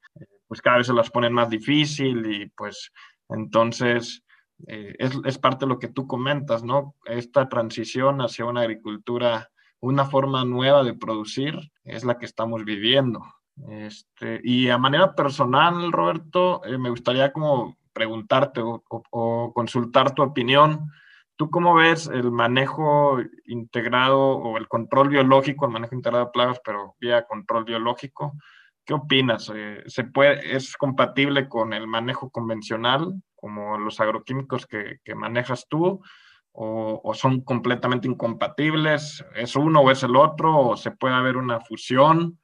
pues 0.48 0.60
cada 0.62 0.78
vez 0.78 0.86
se 0.88 0.94
las 0.94 1.10
ponen 1.10 1.32
más 1.32 1.50
difícil 1.50 2.26
y 2.26 2.48
pues 2.50 2.90
entonces 3.28 4.24
eh, 4.66 4.96
es, 4.98 5.38
parte 5.38 5.64
de 5.64 5.68
lo 5.68 5.78
que 5.78 5.88
tú 5.88 6.06
comentas, 6.06 6.64
¿no? 6.64 6.94
Esta 7.04 7.48
transición 7.48 8.20
hacia 8.20 8.44
una 8.44 8.62
agricultura, 8.62 9.50
una 9.80 10.04
forma 10.04 10.44
nueva 10.44 10.82
de 10.82 10.94
producir, 10.94 11.70
es 11.84 12.04
la 12.04 12.18
que 12.18 12.26
estamos 12.26 12.64
viviendo. 12.64 13.22
Este, 13.68 14.40
y 14.42 14.68
a 14.68 14.78
manera 14.78 15.14
personal, 15.14 15.92
Roberto, 15.92 16.64
eh, 16.64 16.78
me 16.78 16.90
gustaría 16.90 17.32
como 17.32 17.76
preguntarte 17.92 18.60
o, 18.62 19.52
consultar 19.54 20.14
tu 20.14 20.22
opinión. 20.22 20.90
¿Tú 21.36 21.50
cómo 21.50 21.74
ves 21.74 22.08
el 22.08 22.32
manejo 22.32 23.18
integrado 23.46 24.18
o 24.18 24.56
el 24.58 24.66
control 24.66 25.08
biológico, 25.08 25.66
el 25.66 25.72
manejo 25.72 25.94
integrado 25.94 26.26
de 26.26 26.30
plagas, 26.32 26.60
pero 26.64 26.96
vía 27.00 27.26
control 27.26 27.64
biológico? 27.64 28.34
¿Qué 28.84 28.94
opinas? 28.94 29.50
Eh, 29.54 29.82
¿Se 29.86 30.04
puede, 30.04 30.56
¿Es 30.56 30.76
compatible 30.76 31.48
con 31.48 31.72
el 31.72 31.86
manejo 31.86 32.30
convencional? 32.30 33.22
Como 33.40 33.78
los 33.78 34.00
agroquímicos 34.00 34.66
que, 34.66 35.00
manejas 35.14 35.66
tú, 35.68 36.00
o, 36.52 37.12
son 37.14 37.42
completamente 37.42 38.08
incompatibles, 38.08 39.24
es 39.36 39.54
uno 39.54 39.80
o 39.80 39.90
es 39.90 40.02
el 40.02 40.16
otro, 40.16 40.58
o 40.58 40.76
se 40.76 40.90
puede 40.90 41.14
haber 41.14 41.36
una 41.36 41.60
fusión 41.60 42.38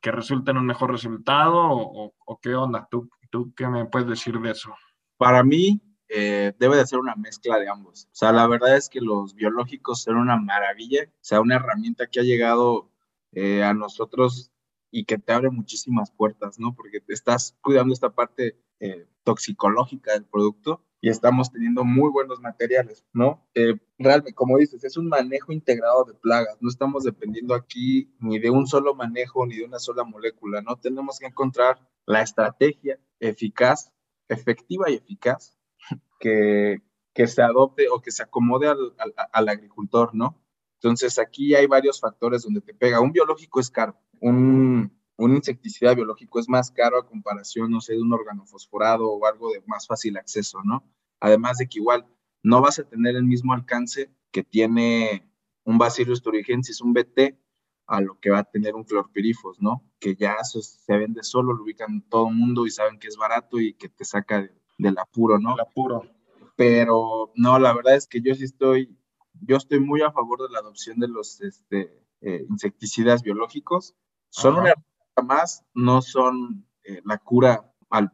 que 0.00 0.12
resulte 0.12 0.52
en 0.52 0.58
un 0.58 0.66
mejor 0.66 0.92
resultado, 0.92 1.58
o, 1.60 2.38
qué 2.40 2.54
onda, 2.54 2.86
¿Tú, 2.90 3.10
¿Tú 3.30 3.52
qué 3.56 3.66
me 3.66 3.86
puedes 3.86 4.08
decir 4.08 4.38
de 4.38 4.50
eso? 4.52 4.74
Para 5.16 5.42
mí, 5.42 5.82
eh, 6.08 6.52
debe 6.58 6.76
de 6.76 6.86
ser 6.86 6.98
una 6.98 7.14
mezcla 7.14 7.58
de 7.58 7.68
ambos. 7.68 8.06
O 8.06 8.14
sea, 8.14 8.32
la 8.32 8.46
verdad 8.48 8.76
es 8.76 8.88
que 8.88 9.00
los 9.00 9.34
biológicos 9.34 10.02
son 10.02 10.16
una 10.16 10.36
maravilla, 10.36 11.04
o 11.04 11.18
sea, 11.20 11.40
una 11.40 11.56
herramienta 11.56 12.08
que 12.08 12.20
ha 12.20 12.24
llegado 12.24 12.90
eh, 13.32 13.62
a 13.62 13.74
nosotros 13.74 14.50
y 14.90 15.04
que 15.04 15.18
te 15.18 15.32
abre 15.32 15.50
muchísimas 15.50 16.10
puertas, 16.10 16.58
¿no? 16.58 16.74
Porque 16.74 17.00
te 17.00 17.14
estás 17.14 17.56
cuidando 17.60 17.94
esta 17.94 18.10
parte 18.10 18.58
eh, 18.80 19.06
toxicológica 19.24 20.12
del 20.12 20.24
producto 20.24 20.82
y 21.00 21.08
estamos 21.08 21.50
teniendo 21.50 21.84
muy 21.84 22.10
buenos 22.10 22.40
materiales, 22.40 23.06
¿no? 23.12 23.46
Eh, 23.54 23.74
realmente, 23.98 24.34
como 24.34 24.58
dices, 24.58 24.84
es 24.84 24.96
un 24.96 25.08
manejo 25.08 25.52
integrado 25.52 26.04
de 26.04 26.14
plagas, 26.14 26.58
no 26.60 26.68
estamos 26.68 27.04
dependiendo 27.04 27.54
aquí 27.54 28.14
ni 28.18 28.38
de 28.38 28.50
un 28.50 28.66
solo 28.66 28.94
manejo 28.94 29.46
ni 29.46 29.56
de 29.56 29.64
una 29.64 29.78
sola 29.78 30.04
molécula, 30.04 30.60
¿no? 30.60 30.76
Tenemos 30.76 31.18
que 31.18 31.26
encontrar 31.26 31.78
la 32.06 32.22
estrategia 32.22 32.98
eficaz, 33.18 33.92
efectiva 34.28 34.90
y 34.90 34.94
eficaz 34.94 35.58
que, 36.18 36.82
que 37.14 37.26
se 37.26 37.42
adopte 37.42 37.88
o 37.88 38.00
que 38.00 38.10
se 38.10 38.22
acomode 38.22 38.66
al, 38.68 38.94
al, 38.98 39.14
al 39.32 39.48
agricultor, 39.48 40.14
¿no? 40.14 40.38
Entonces, 40.74 41.18
aquí 41.18 41.54
hay 41.54 41.66
varios 41.66 42.00
factores 42.00 42.42
donde 42.42 42.62
te 42.62 42.72
pega. 42.72 43.00
Un 43.00 43.12
biológico 43.12 43.60
es 43.60 43.70
caro, 43.70 43.98
un, 44.20 44.99
un 45.20 45.36
insecticida 45.36 45.94
biológico 45.94 46.40
es 46.40 46.48
más 46.48 46.70
caro 46.70 46.98
a 46.98 47.06
comparación, 47.06 47.70
no 47.70 47.80
sé, 47.80 47.92
de 47.92 48.00
un 48.00 48.12
organofosforado 48.12 49.10
o 49.10 49.26
algo 49.26 49.52
de 49.52 49.62
más 49.66 49.86
fácil 49.86 50.16
acceso, 50.16 50.60
¿no? 50.64 50.82
Además 51.20 51.58
de 51.58 51.68
que 51.68 51.78
igual 51.78 52.06
no 52.42 52.62
vas 52.62 52.78
a 52.78 52.84
tener 52.84 53.16
el 53.16 53.24
mismo 53.24 53.52
alcance 53.52 54.10
que 54.30 54.42
tiene 54.42 55.30
un 55.64 55.76
Bacillus 55.76 56.22
thuringiensis, 56.22 56.80
un 56.80 56.94
BT, 56.94 57.38
a 57.86 58.00
lo 58.00 58.18
que 58.20 58.30
va 58.30 58.38
a 58.38 58.44
tener 58.44 58.74
un 58.74 58.84
clorpirifos, 58.84 59.60
¿no? 59.60 59.84
Que 59.98 60.14
ya 60.14 60.36
se 60.42 60.96
vende 60.96 61.22
solo, 61.22 61.52
lo 61.52 61.64
ubican 61.64 62.02
todo 62.08 62.28
el 62.28 62.34
mundo 62.34 62.64
y 62.64 62.70
saben 62.70 62.98
que 62.98 63.08
es 63.08 63.16
barato 63.16 63.60
y 63.60 63.74
que 63.74 63.88
te 63.88 64.04
saca 64.04 64.48
del 64.78 64.98
apuro, 64.98 65.38
¿no? 65.38 65.50
Del 65.50 65.60
apuro. 65.60 66.04
Pero 66.56 67.32
no, 67.34 67.58
la 67.58 67.74
verdad 67.74 67.96
es 67.96 68.06
que 68.06 68.20
yo 68.20 68.34
sí 68.34 68.44
estoy, 68.44 68.96
yo 69.42 69.56
estoy 69.56 69.80
muy 69.80 70.02
a 70.02 70.12
favor 70.12 70.40
de 70.40 70.52
la 70.52 70.60
adopción 70.60 70.98
de 71.00 71.08
los 71.08 71.40
este, 71.40 72.06
eh, 72.20 72.46
insecticidas 72.48 73.22
biológicos. 73.22 73.96
Son 74.28 74.56
una 74.56 74.74
más, 75.22 75.64
no 75.74 76.02
son 76.02 76.66
eh, 76.84 77.00
la 77.04 77.18
cura 77.18 77.70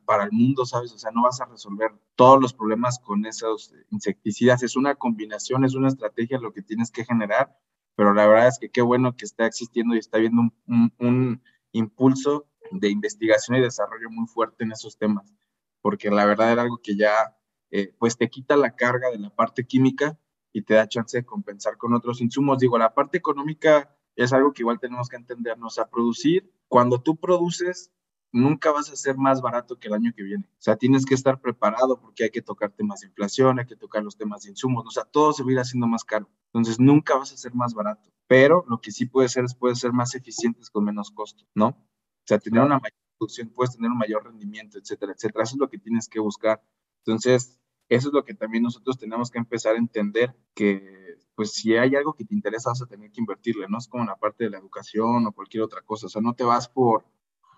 para 0.07 0.25
el 0.25 0.33
mundo, 0.33 0.65
¿sabes? 0.65 0.93
O 0.93 0.99
sea, 0.99 1.11
no 1.11 1.23
vas 1.23 1.41
a 1.41 1.45
resolver 1.45 1.93
todos 2.15 2.41
los 2.41 2.55
problemas 2.55 2.99
con 2.99 3.27
esos 3.27 3.75
insecticidas. 3.91 4.63
Es 4.63 4.75
una 4.75 4.95
combinación, 4.95 5.65
es 5.65 5.75
una 5.75 5.89
estrategia 5.89 6.39
lo 6.39 6.53
que 6.53 6.63
tienes 6.63 6.91
que 6.91 7.05
generar, 7.05 7.55
pero 7.95 8.15
la 8.15 8.27
verdad 8.27 8.49
es 8.49 8.59
que 8.59 8.71
qué 8.71 8.81
bueno 8.81 9.17
que 9.17 9.27
está 9.27 9.47
existiendo 9.47 9.95
y 9.95 9.99
está 9.99 10.17
habiendo 10.17 10.51
un, 10.67 11.43
impulso 11.73 12.47
de 12.71 12.89
investigación 12.89 13.59
y 13.59 13.61
desarrollo 13.61 14.09
muy 14.09 14.27
fuerte 14.27 14.65
en 14.65 14.73
esos 14.73 14.97
temas, 14.97 15.35
porque 15.83 16.11
la 16.11 16.25
verdad 16.25 16.51
era 16.53 16.63
algo 16.63 16.81
que 16.83 16.97
ya, 16.97 17.37
eh, 17.71 17.95
pues 17.99 18.17
te 18.17 18.31
quita 18.31 18.57
la 18.57 18.75
carga 18.75 19.11
de 19.11 19.19
la 19.19 19.29
parte 19.29 19.67
química 19.67 20.19
y 20.55 20.63
te 20.63 20.73
da 20.73 20.89
chance 20.89 21.19
de 21.19 21.27
compensar 21.27 21.77
con 21.77 21.93
otros 21.93 22.23
insumos. 22.23 22.61
Digo, 22.61 22.79
la 22.79 22.95
parte 22.95 23.19
económica 23.19 23.95
es 24.15 24.33
algo 24.33 24.55
que 24.55 24.63
igual 24.63 24.81
tenemos 24.81 25.11
que 25.11 25.17
entendernos 25.17 25.79
a 25.79 25.91
producir. 25.91 26.51
Cuando 26.69 27.01
tú 27.01 27.17
produces, 27.17 27.93
nunca 28.33 28.71
vas 28.73 28.91
a 28.91 28.97
ser 28.97 29.17
más 29.17 29.41
barato 29.41 29.79
que 29.79 29.89
el 29.89 29.95
año 29.95 30.13
que 30.15 30.23
viene. 30.23 30.45
O 30.47 30.63
sea, 30.63 30.77
tienes 30.77 31.05
que 31.07 31.15
estar 31.15 31.41
preparado 31.41 32.01
porque 32.01 32.25
hay 32.25 32.31
que 32.31 32.43
tocar 32.43 32.71
temas 32.73 33.01
de 33.01 33.09
inflación, 33.09 33.59
hay 33.59 33.67
que 33.67 33.77
tocar 33.77 34.03
los 34.03 34.17
temas 34.17 34.43
de 34.43 34.51
insumos, 34.51 34.85
o 34.87 34.91
sea, 34.91 35.05
todo 35.05 35.33
se 35.33 35.43
va 35.43 35.51
a 35.51 35.53
ir 35.53 35.59
haciendo 35.59 35.87
más 35.87 36.05
caro. 36.05 36.29
Entonces, 36.53 36.79
nunca 36.79 37.17
vas 37.17 37.33
a 37.33 37.37
ser 37.37 37.55
más 37.55 37.75
barato. 37.75 38.11
Pero 38.27 38.65
lo 38.69 38.81
que 38.81 38.91
sí 38.91 39.07
puede 39.07 39.29
ser 39.29 39.45
es 39.45 39.55
puede 39.55 39.77
ser 39.77 39.93
más 39.93 40.15
eficientes 40.15 40.71
con 40.71 40.85
menos 40.85 41.11
costo, 41.11 41.45
¿no? 41.55 41.69
O 41.69 42.27
sea, 42.27 42.39
tener 42.39 42.63
una 42.63 42.79
mayor 42.79 42.99
producción, 43.19 43.51
puedes 43.51 43.77
tener 43.77 43.91
un 43.91 43.99
mayor 43.99 44.25
rendimiento, 44.25 44.79
etcétera, 44.79 45.13
etcétera. 45.13 45.45
Eso 45.45 45.55
es 45.55 45.61
lo 45.61 45.71
que 45.71 45.79
tienes 45.79 46.09
que 46.09 46.19
buscar. 46.19 46.61
Entonces, 47.05 47.59
eso 47.89 48.09
es 48.09 48.15
lo 48.15 48.25
que 48.25 48.35
también 48.35 48.63
nosotros 48.63 48.99
tenemos 48.99 49.31
que 49.31 49.39
empezar 49.39 49.75
a 49.75 49.79
entender 49.79 50.35
que 50.55 51.17
pues 51.37 51.53
si 51.53 51.77
hay 51.77 51.95
algo 51.95 52.15
que 52.15 52.25
te 52.25 52.35
interesa 52.35 52.71
vas 52.71 52.83
a 52.83 52.87
tener 52.87 53.13
que 53.13 53.21
invertirle, 53.21 53.67
¿no? 53.69 53.79
Es 53.79 53.87
como 53.87 54.05
la 54.05 54.17
parte 54.17 54.45
de 54.45 54.51
la 54.51 54.59
educación 54.59 55.27
o 55.27 55.33
cualquier 55.33 55.63
otra 55.63 55.83
cosa, 55.83 56.07
o 56.07 56.09
sea, 56.09 56.23
no 56.23 56.35
te 56.35 56.45
vas 56.45 56.69
por 56.69 57.05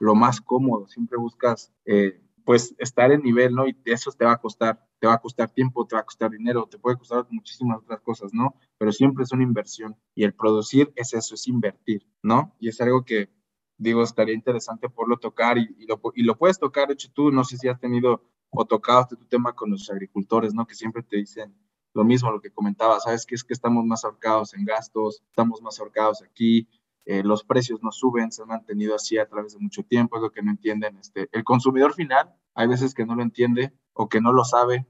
lo 0.00 0.14
más 0.14 0.40
cómodo, 0.40 0.86
siempre 0.88 1.16
buscas, 1.16 1.72
eh, 1.84 2.20
pues, 2.44 2.74
estar 2.78 3.12
en 3.12 3.22
nivel, 3.22 3.54
¿no? 3.54 3.66
Y 3.68 3.76
eso 3.84 4.10
te 4.12 4.24
va 4.24 4.32
a 4.32 4.40
costar, 4.40 4.84
te 4.98 5.06
va 5.06 5.14
a 5.14 5.20
costar 5.20 5.50
tiempo, 5.50 5.86
te 5.86 5.94
va 5.94 6.00
a 6.00 6.04
costar 6.04 6.30
dinero, 6.30 6.66
te 6.68 6.78
puede 6.78 6.96
costar 6.96 7.26
muchísimas 7.30 7.78
otras 7.78 8.00
cosas, 8.00 8.32
¿no? 8.32 8.54
Pero 8.78 8.90
siempre 8.90 9.24
es 9.24 9.32
una 9.32 9.44
inversión 9.44 9.96
y 10.14 10.24
el 10.24 10.34
producir 10.34 10.92
es 10.96 11.14
eso, 11.14 11.34
es 11.34 11.46
invertir, 11.46 12.06
¿no? 12.22 12.56
Y 12.58 12.68
es 12.68 12.80
algo 12.80 13.04
que, 13.04 13.30
digo, 13.76 14.02
estaría 14.02 14.34
interesante 14.34 14.88
poderlo 14.88 15.18
tocar 15.18 15.58
y, 15.58 15.86
lo, 15.86 16.00
y 16.14 16.22
lo 16.22 16.36
puedes 16.36 16.58
tocar, 16.58 16.88
de 16.88 16.94
hecho, 16.94 17.10
tú 17.12 17.30
no 17.30 17.44
sé 17.44 17.58
si 17.58 17.68
has 17.68 17.78
tenido 17.78 18.24
o 18.50 18.64
tocado 18.64 19.02
este 19.02 19.16
tu 19.16 19.26
tema 19.26 19.52
con 19.54 19.70
los 19.70 19.90
agricultores, 19.90 20.54
¿no? 20.54 20.66
Que 20.66 20.74
siempre 20.74 21.02
te 21.02 21.16
dicen, 21.16 21.54
lo 21.94 22.04
mismo, 22.04 22.30
lo 22.30 22.40
que 22.40 22.50
comentaba, 22.50 23.00
¿sabes? 23.00 23.26
Que 23.26 23.34
es 23.34 23.44
que 23.44 23.54
estamos 23.54 23.84
más 23.84 24.04
ahorcados 24.04 24.54
en 24.54 24.64
gastos, 24.64 25.22
estamos 25.28 25.62
más 25.62 25.80
ahorcados 25.80 26.22
aquí, 26.22 26.68
eh, 27.04 27.22
los 27.22 27.42
precios 27.42 27.82
no 27.82 27.90
suben, 27.90 28.30
se 28.30 28.42
han 28.42 28.48
mantenido 28.48 28.94
así 28.94 29.18
a 29.18 29.26
través 29.26 29.54
de 29.54 29.60
mucho 29.60 29.82
tiempo, 29.82 30.16
es 30.16 30.22
lo 30.22 30.30
que 30.30 30.42
no 30.42 30.50
entienden. 30.50 30.98
Este, 30.98 31.28
el 31.32 31.42
consumidor 31.44 31.94
final, 31.94 32.34
hay 32.54 32.68
veces 32.68 32.94
que 32.94 33.06
no 33.06 33.14
lo 33.14 33.22
entiende 33.22 33.72
o 33.94 34.08
que 34.08 34.20
no 34.20 34.32
lo 34.32 34.44
sabe, 34.44 34.86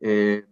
eh, 0.00 0.44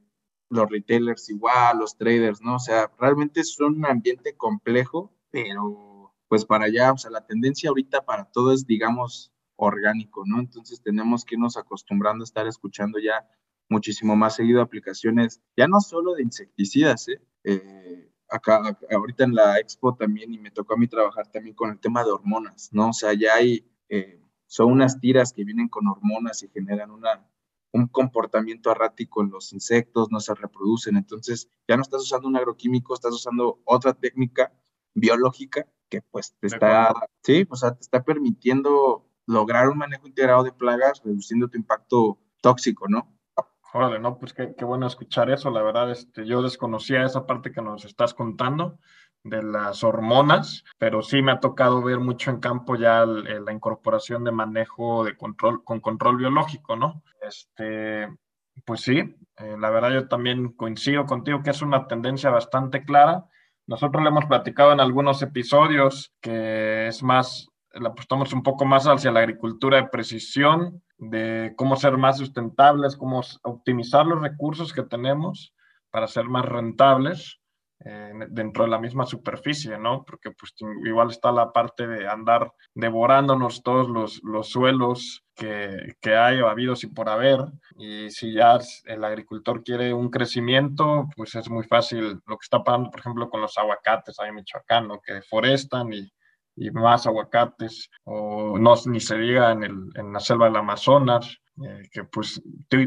los 0.49 0.69
retailers 0.69 1.29
igual, 1.29 1.79
los 1.79 1.97
traders, 1.97 2.41
¿no? 2.41 2.57
O 2.57 2.59
sea, 2.59 2.91
realmente 2.99 3.41
es 3.41 3.59
un 3.61 3.85
ambiente 3.87 4.35
complejo, 4.37 5.13
pero 5.31 6.15
pues 6.29 6.45
para 6.45 6.65
allá, 6.65 6.93
o 6.93 6.97
sea, 6.99 7.11
la 7.11 7.27
tendencia 7.27 7.69
ahorita 7.69 8.05
para 8.05 8.25
todo 8.25 8.53
es, 8.53 8.67
digamos, 8.67 9.33
orgánico, 9.67 10.25
¿no? 10.27 10.41
Entonces 10.41 10.83
tenemos 10.83 11.25
que 11.25 11.35
irnos 11.35 11.57
acostumbrando 11.57 12.23
a 12.23 12.25
estar 12.25 12.47
escuchando 12.47 12.99
ya 12.99 13.29
muchísimo 13.69 14.17
más 14.17 14.35
seguido 14.35 14.63
aplicaciones, 14.63 15.41
ya 15.57 15.69
no 15.69 15.81
solo 15.81 16.15
de 16.15 16.23
insecticidas, 16.23 17.09
¿eh? 17.09 17.21
eh 17.45 18.13
acá, 18.29 18.77
ahorita 18.91 19.25
en 19.25 19.35
la 19.35 19.59
expo 19.59 19.95
también, 19.95 20.33
y 20.33 20.39
me 20.39 20.51
tocó 20.51 20.75
a 20.75 20.77
mí 20.77 20.87
trabajar 20.87 21.27
también 21.29 21.55
con 21.55 21.71
el 21.71 21.81
tema 21.81 22.05
de 22.05 22.11
hormonas, 22.11 22.71
¿no? 22.73 22.91
O 22.91 22.93
sea, 22.93 23.13
ya 23.13 23.35
hay, 23.35 23.69
eh, 23.89 24.23
son 24.47 24.73
unas 24.73 25.01
tiras 25.01 25.33
que 25.33 25.45
vienen 25.45 25.69
con 25.69 25.89
hormonas 25.89 26.43
y 26.43 26.49
generan 26.49 26.91
una, 26.91 27.29
un 27.73 27.89
comportamiento 27.89 28.71
errático 28.71 29.23
en 29.23 29.31
los 29.31 29.53
insectos, 29.53 30.11
no 30.11 30.21
se 30.21 30.35
reproducen, 30.35 30.97
entonces 30.97 31.49
ya 31.69 31.77
no 31.77 31.83
estás 31.83 32.03
usando 32.03 32.29
un 32.29 32.37
agroquímico, 32.37 32.95
estás 32.95 33.13
usando 33.13 33.61
otra 33.65 33.95
técnica 33.95 34.53
biológica 34.95 35.67
que 35.89 36.03
pues 36.03 36.35
te 36.41 36.47
está, 36.47 36.93
sí, 37.23 37.47
o 37.51 37.57
sea, 37.57 37.75
te 37.75 37.81
está 37.81 38.05
permitiendo 38.05 39.10
lograr 39.31 39.69
un 39.69 39.79
manejo 39.79 40.07
integrado 40.07 40.43
de 40.43 40.53
plagas, 40.53 41.01
reduciendo 41.05 41.49
tu 41.49 41.57
impacto 41.57 42.19
tóxico, 42.41 42.89
¿no? 42.89 43.09
Órale, 43.73 44.01
no, 44.01 44.19
pues 44.19 44.33
qué, 44.33 44.55
qué, 44.59 44.65
bueno 44.65 44.87
escuchar 44.89 45.31
eso. 45.31 45.49
La 45.51 45.63
verdad, 45.63 45.91
este, 45.93 46.27
yo 46.27 46.43
desconocía 46.43 47.05
esa 47.05 47.25
parte 47.25 47.53
que 47.53 47.63
nos 47.63 47.85
estás 47.85 48.15
contando 48.15 48.79
de 49.23 49.43
las 49.43 49.85
hormonas, 49.85 50.65
pero 50.79 51.03
sí 51.03 51.23
me 51.23 51.33
ha 51.33 51.41
tocado 51.41 51.83
ver 51.83 52.01
mucho 52.01 52.31
en 52.31 52.41
campo 52.41 52.77
ya 52.77 53.05
la 53.05 53.53
incorporación 53.53 54.25
de 54.25 54.33
manejo 54.33 55.05
de 55.05 55.17
control 55.17 55.63
con 55.63 55.81
control 55.81 56.17
biológico, 56.17 56.77
¿no? 56.77 57.03
Este, 57.21 58.09
pues 58.65 58.81
sí, 58.83 59.17
Eh, 59.37 59.57
la 59.59 59.71
verdad 59.71 59.91
yo 59.91 60.07
también 60.07 60.53
coincido 60.53 61.07
contigo 61.07 61.43
que 61.43 61.51
es 61.51 61.63
una 61.63 61.87
tendencia 61.89 62.29
bastante 62.29 62.85
clara. 62.85 63.25
Nosotros 63.67 64.03
le 64.03 64.11
hemos 64.11 64.27
platicado 64.27 64.73
en 64.73 64.81
algunos 64.81 65.23
episodios 65.23 66.13
que 66.21 66.89
es 66.89 67.03
más, 67.03 67.49
apostamos 67.75 68.33
un 68.33 68.43
poco 68.43 68.65
más 68.65 68.85
hacia 68.85 69.11
la 69.11 69.21
agricultura 69.21 69.79
de 69.79 69.89
precisión, 69.89 70.83
de 70.99 71.55
cómo 71.57 71.77
ser 71.77 71.97
más 71.97 72.19
sustentables, 72.19 72.97
cómo 72.97 73.23
optimizar 73.43 74.07
los 74.07 74.21
recursos 74.21 74.73
que 74.73 74.83
tenemos 74.83 75.55
para 75.91 76.07
ser 76.07 76.25
más 76.25 76.45
rentables 76.45 77.41
eh, 77.83 78.13
dentro 78.29 78.65
de 78.65 78.71
la 78.71 78.79
misma 78.79 79.07
superficie, 79.07 79.79
¿no? 79.79 80.05
Porque 80.05 80.31
pues 80.33 80.55
igual 80.85 81.11
está 81.11 81.33
la 81.33 81.51
parte 81.51 81.87
de 81.87 82.07
andar 82.07 82.53
devorándonos 82.75 83.63
todos 83.63 83.89
los, 83.89 84.21
los 84.23 84.51
suelos 84.51 85.25
que, 85.35 85.95
que 86.03 86.15
hay 86.15 86.43
o 86.43 86.49
habidos 86.49 86.85
y 86.85 86.89
por 86.89 87.09
haber. 87.09 87.41
Y 87.79 88.11
si 88.11 88.35
ya 88.35 88.59
el 88.85 89.03
agricultor 89.03 89.65
quiere 89.65 89.95
un 89.95 90.11
crecimiento, 90.11 91.09
pues 91.17 91.35
es 91.35 91.49
muy 91.49 91.65
fácil 91.65 92.21
lo 92.27 92.37
que 92.37 92.45
está 92.45 92.63
pasando, 92.63 92.91
por 92.91 93.01
ejemplo, 93.01 93.31
con 93.31 93.41
los 93.41 93.57
aguacates 93.57 94.21
ahí 94.21 94.29
en 94.29 94.35
Michoacán, 94.35 94.87
¿no? 94.87 95.01
Que 95.01 95.15
deforestan 95.15 95.91
y, 95.95 96.13
y 96.61 96.71
más 96.71 97.07
aguacates, 97.07 97.91
o 98.05 98.59
no, 98.59 98.75
ni 98.87 99.01
se 99.01 99.17
diga 99.17 99.53
en, 99.53 99.65
el, 99.65 99.75
en 99.95 100.13
la 100.13 100.21
selva 100.21 100.45
del 100.45 100.57
Amazonas, 100.57 101.39
eh, 101.65 101.89
que 101.91 102.05
pues 102.05 102.43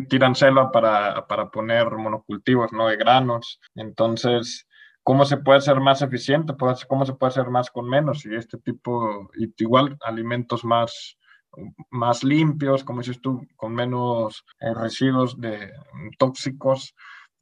tiran 0.08 0.36
selva 0.36 0.72
para, 0.72 1.26
para 1.28 1.50
poner 1.50 1.90
monocultivos, 1.92 2.72
¿no? 2.72 2.88
De 2.88 2.98
granos. 2.98 3.60
Entonces, 3.74 4.68
cómo 5.02 5.26
se 5.26 5.38
puede 5.38 5.62
ser 5.62 5.80
más 5.80 6.04
eficiente, 6.04 6.54
pues, 6.54 6.86
cómo 6.86 7.04
se 7.06 7.14
puede 7.14 7.32
hacer 7.32 7.50
más 7.50 7.72
con 7.72 7.90
menos 7.90 8.26
y 8.26 8.36
este 8.36 8.60
tipo, 8.60 9.30
igual 9.58 9.98
alimentos 10.02 10.64
más, 10.64 11.18
más 11.90 12.24
limpios, 12.24 12.84
como 12.84 13.00
dices 13.00 13.22
tú, 13.22 13.42
con 13.56 13.74
menos 13.74 14.46
eh, 14.60 14.74
residuos 14.74 15.40
de 15.40 15.72
tóxicos. 16.18 16.96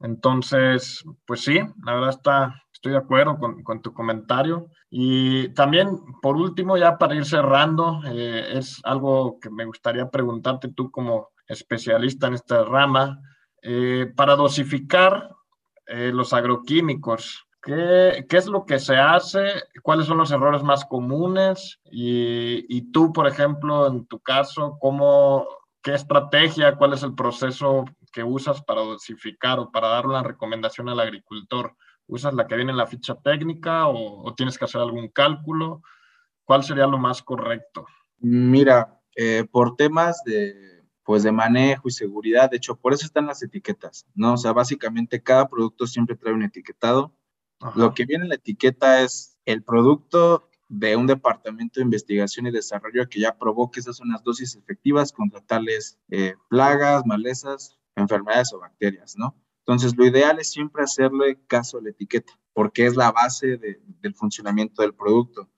Entonces, 0.03 1.03
pues 1.25 1.41
sí, 1.41 1.59
la 1.83 1.93
verdad 1.93 2.09
está, 2.09 2.63
estoy 2.73 2.93
de 2.93 2.97
acuerdo 2.97 3.37
con, 3.37 3.81
tu 3.81 3.93
comentario. 3.93 4.67
Y 4.89 5.49
también, 5.49 5.99
por 6.21 6.35
último, 6.35 6.77
ya 6.77 6.97
para 6.97 7.15
ir 7.15 7.25
cerrando, 7.25 8.01
eh, 8.05 8.57
es 8.57 8.81
algo 8.83 9.39
que 9.39 9.49
me 9.49 9.65
gustaría 9.65 10.09
preguntarte 10.09 10.69
tú 10.69 10.91
como 10.91 11.29
especialista 11.47 12.27
en 12.27 12.33
esta 12.33 12.63
rama. 12.63 13.21
Eh, 13.61 14.11
para 14.15 14.35
dosificar 14.35 15.29
los 15.87 16.31
agroquímicos, 16.31 17.45
¿Qué, 17.61 18.25
¿Qué, 18.27 18.37
es 18.37 18.47
lo 18.47 18.65
que 18.65 18.79
se 18.79 18.97
hace? 18.97 19.53
¿Cuáles 19.83 20.07
son 20.07 20.17
los 20.17 20.31
errores 20.31 20.63
más 20.63 20.83
comunes? 20.85 21.79
Y, 21.91 22.65
y, 22.75 22.91
tú, 22.91 23.13
por 23.13 23.27
ejemplo, 23.27 23.87
en 23.87 24.05
tu 24.07 24.19
caso, 24.19 24.77
¿cómo, 24.79 25.45
¿qué 25.83 25.93
estrategia, 25.93 26.75
cuál 26.75 26.93
es 26.93 27.03
el 27.03 27.13
proceso 27.13 27.85
que 28.11 28.23
usas 28.23 28.61
para 28.63 28.81
dosificar 28.81 29.59
o 29.59 29.71
para 29.71 29.87
dar 29.87 30.05
una 30.05 30.23
recomendación 30.23 30.89
al 30.89 30.99
agricultor? 30.99 31.75
¿Usas 32.07 32.33
la 32.33 32.47
que 32.47 32.55
viene 32.55 32.71
en 32.71 32.77
la 32.77 32.87
ficha 32.87 33.15
técnica 33.15 33.87
o, 33.87 34.27
o 34.27 34.33
tienes 34.35 34.57
que 34.57 34.65
hacer 34.65 34.81
algún 34.81 35.07
cálculo? 35.09 35.81
¿Cuál 36.43 36.63
sería 36.63 36.87
lo 36.87 36.97
más 36.97 37.21
correcto? 37.21 37.85
Mira, 38.19 38.99
eh, 39.15 39.45
por 39.49 39.75
temas 39.75 40.23
de, 40.25 40.83
pues 41.03 41.23
de 41.23 41.31
manejo 41.31 41.87
y 41.87 41.91
seguridad, 41.91 42.49
de 42.49 42.57
hecho, 42.57 42.75
por 42.75 42.93
eso 42.93 43.05
están 43.05 43.27
las 43.27 43.41
etiquetas, 43.41 44.05
¿no? 44.13 44.33
O 44.33 44.37
sea, 44.37 44.51
básicamente 44.51 45.23
cada 45.23 45.47
producto 45.47 45.87
siempre 45.87 46.15
trae 46.15 46.33
un 46.33 46.43
etiquetado 46.43 47.13
lo 47.75 47.93
que 47.93 48.05
viene 48.05 48.23
en 48.23 48.29
la 48.29 48.35
etiqueta 48.35 49.01
es 49.01 49.37
el 49.45 49.63
producto 49.63 50.49
de 50.67 50.95
un 50.95 51.05
departamento 51.05 51.79
de 51.79 51.85
investigación 51.85 52.47
y 52.47 52.51
desarrollo 52.51 53.07
que 53.07 53.19
ya 53.19 53.37
probó 53.37 53.69
que 53.69 53.81
esas 53.81 53.97
son 53.97 54.09
las 54.09 54.23
dosis 54.23 54.55
efectivas 54.55 55.11
contra 55.11 55.41
tales 55.41 55.99
eh, 56.09 56.35
plagas, 56.49 57.05
malezas, 57.05 57.77
enfermedades 58.01 58.53
o 58.53 58.59
bacterias, 58.59 59.15
¿no? 59.17 59.35
Entonces, 59.59 59.95
lo 59.95 60.05
ideal 60.05 60.39
es 60.39 60.51
siempre 60.51 60.83
hacerle 60.83 61.39
caso 61.47 61.77
a 61.77 61.81
la 61.81 61.91
etiqueta, 61.91 62.33
porque 62.53 62.85
es 62.85 62.95
la 62.95 63.11
base 63.11 63.57
del 63.57 64.15
funcionamiento 64.15 64.81
del 64.81 64.93
producto. 64.93 65.49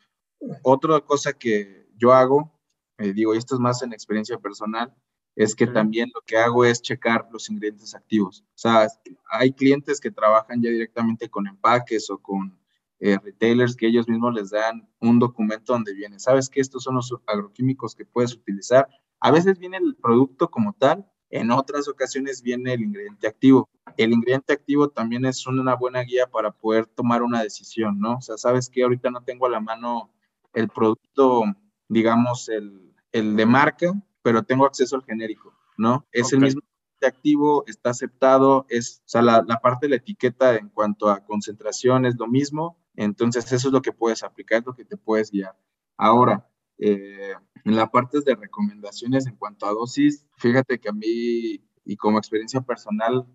Otra 0.61 0.99
cosa 0.99 1.33
que 1.33 1.87
yo 1.97 2.13
hago, 2.13 2.51
eh, 2.97 3.13
digo, 3.13 3.33
y 3.33 3.37
esto 3.37 3.55
es 3.55 3.61
más 3.61 3.81
en 3.81 3.93
experiencia 3.93 4.37
personal, 4.37 4.93
es 5.35 5.55
que 5.55 5.65
también 5.65 6.11
lo 6.13 6.21
que 6.21 6.37
hago 6.37 6.63
es 6.63 6.81
checar 6.81 7.27
los 7.31 7.49
ingredientes 7.49 7.95
activos. 7.95 8.43
O 8.49 8.57
sea, 8.57 8.87
hay 9.31 9.51
clientes 9.51 9.99
que 9.99 10.11
trabajan 10.11 10.61
ya 10.61 10.69
directamente 10.69 11.29
con 11.29 11.47
empaques 11.47 12.09
o 12.09 12.19
con 12.19 12.59
eh, 12.99 13.17
retailers 13.17 13.75
que 13.75 13.87
ellos 13.87 14.07
mismos 14.07 14.33
les 14.33 14.51
dan 14.51 14.87
un 14.99 15.19
documento 15.19 15.73
donde 15.73 15.93
viene, 15.93 16.19
sabes 16.19 16.49
que 16.49 16.61
estos 16.61 16.83
son 16.83 16.95
los 16.95 17.13
agroquímicos 17.25 17.95
que 17.95 18.05
puedes 18.05 18.33
utilizar. 18.33 18.87
A 19.19 19.31
veces 19.31 19.57
viene 19.57 19.77
el 19.77 19.95
producto 19.95 20.49
como 20.49 20.73
tal, 20.73 21.09
en 21.33 21.49
otras 21.49 21.87
ocasiones 21.87 22.43
viene 22.43 22.73
el 22.73 22.83
ingrediente 22.83 23.27
activo. 23.27 23.67
El 23.97 24.13
ingrediente 24.13 24.53
activo 24.53 24.89
también 24.89 25.25
es 25.25 25.47
una 25.47 25.75
buena 25.75 26.01
guía 26.01 26.27
para 26.27 26.51
poder 26.51 26.85
tomar 26.85 27.23
una 27.23 27.41
decisión, 27.41 27.99
¿no? 27.99 28.17
O 28.17 28.21
sea, 28.21 28.37
sabes 28.37 28.69
que 28.69 28.83
ahorita 28.83 29.09
no 29.09 29.23
tengo 29.23 29.47
a 29.47 29.49
la 29.49 29.59
mano 29.59 30.11
el 30.53 30.69
producto, 30.69 31.43
digamos, 31.89 32.49
el, 32.49 32.93
el 33.11 33.35
de 33.35 33.45
marca, 33.47 33.93
pero 34.21 34.43
tengo 34.43 34.67
acceso 34.67 34.95
al 34.95 35.03
genérico, 35.05 35.55
¿no? 35.75 36.05
Es 36.11 36.33
el 36.33 36.41
mismo 36.41 36.61
activo, 37.03 37.63
está 37.65 37.89
aceptado, 37.89 38.67
es, 38.69 39.01
o 39.05 39.09
sea, 39.09 39.23
la, 39.23 39.43
la, 39.45 39.59
parte 39.59 39.87
de 39.87 39.89
la 39.89 39.95
etiqueta 39.95 40.55
en 40.55 40.69
cuanto 40.69 41.09
a 41.09 41.25
concentración 41.25 42.05
es 42.05 42.15
lo 42.17 42.27
mismo, 42.27 42.77
entonces 42.95 43.51
eso 43.51 43.69
es 43.69 43.73
lo 43.73 43.81
que 43.81 43.91
puedes 43.91 44.21
aplicar, 44.21 44.59
es 44.59 44.65
lo 44.67 44.75
que 44.75 44.85
te 44.85 44.97
puedes 44.97 45.31
guiar. 45.31 45.57
Ahora, 45.97 46.47
eh, 46.77 47.33
en 47.65 47.75
la 47.75 47.89
parte 47.89 48.19
de 48.21 48.35
recomendaciones 48.35 49.27
en 49.27 49.35
cuanto 49.35 49.65
a 49.65 49.71
dosis, 49.71 50.25
fíjate 50.37 50.79
que 50.79 50.89
a 50.89 50.93
mí, 50.93 51.63
y 51.85 51.95
como 51.97 52.17
experiencia 52.17 52.61
personal, 52.61 53.25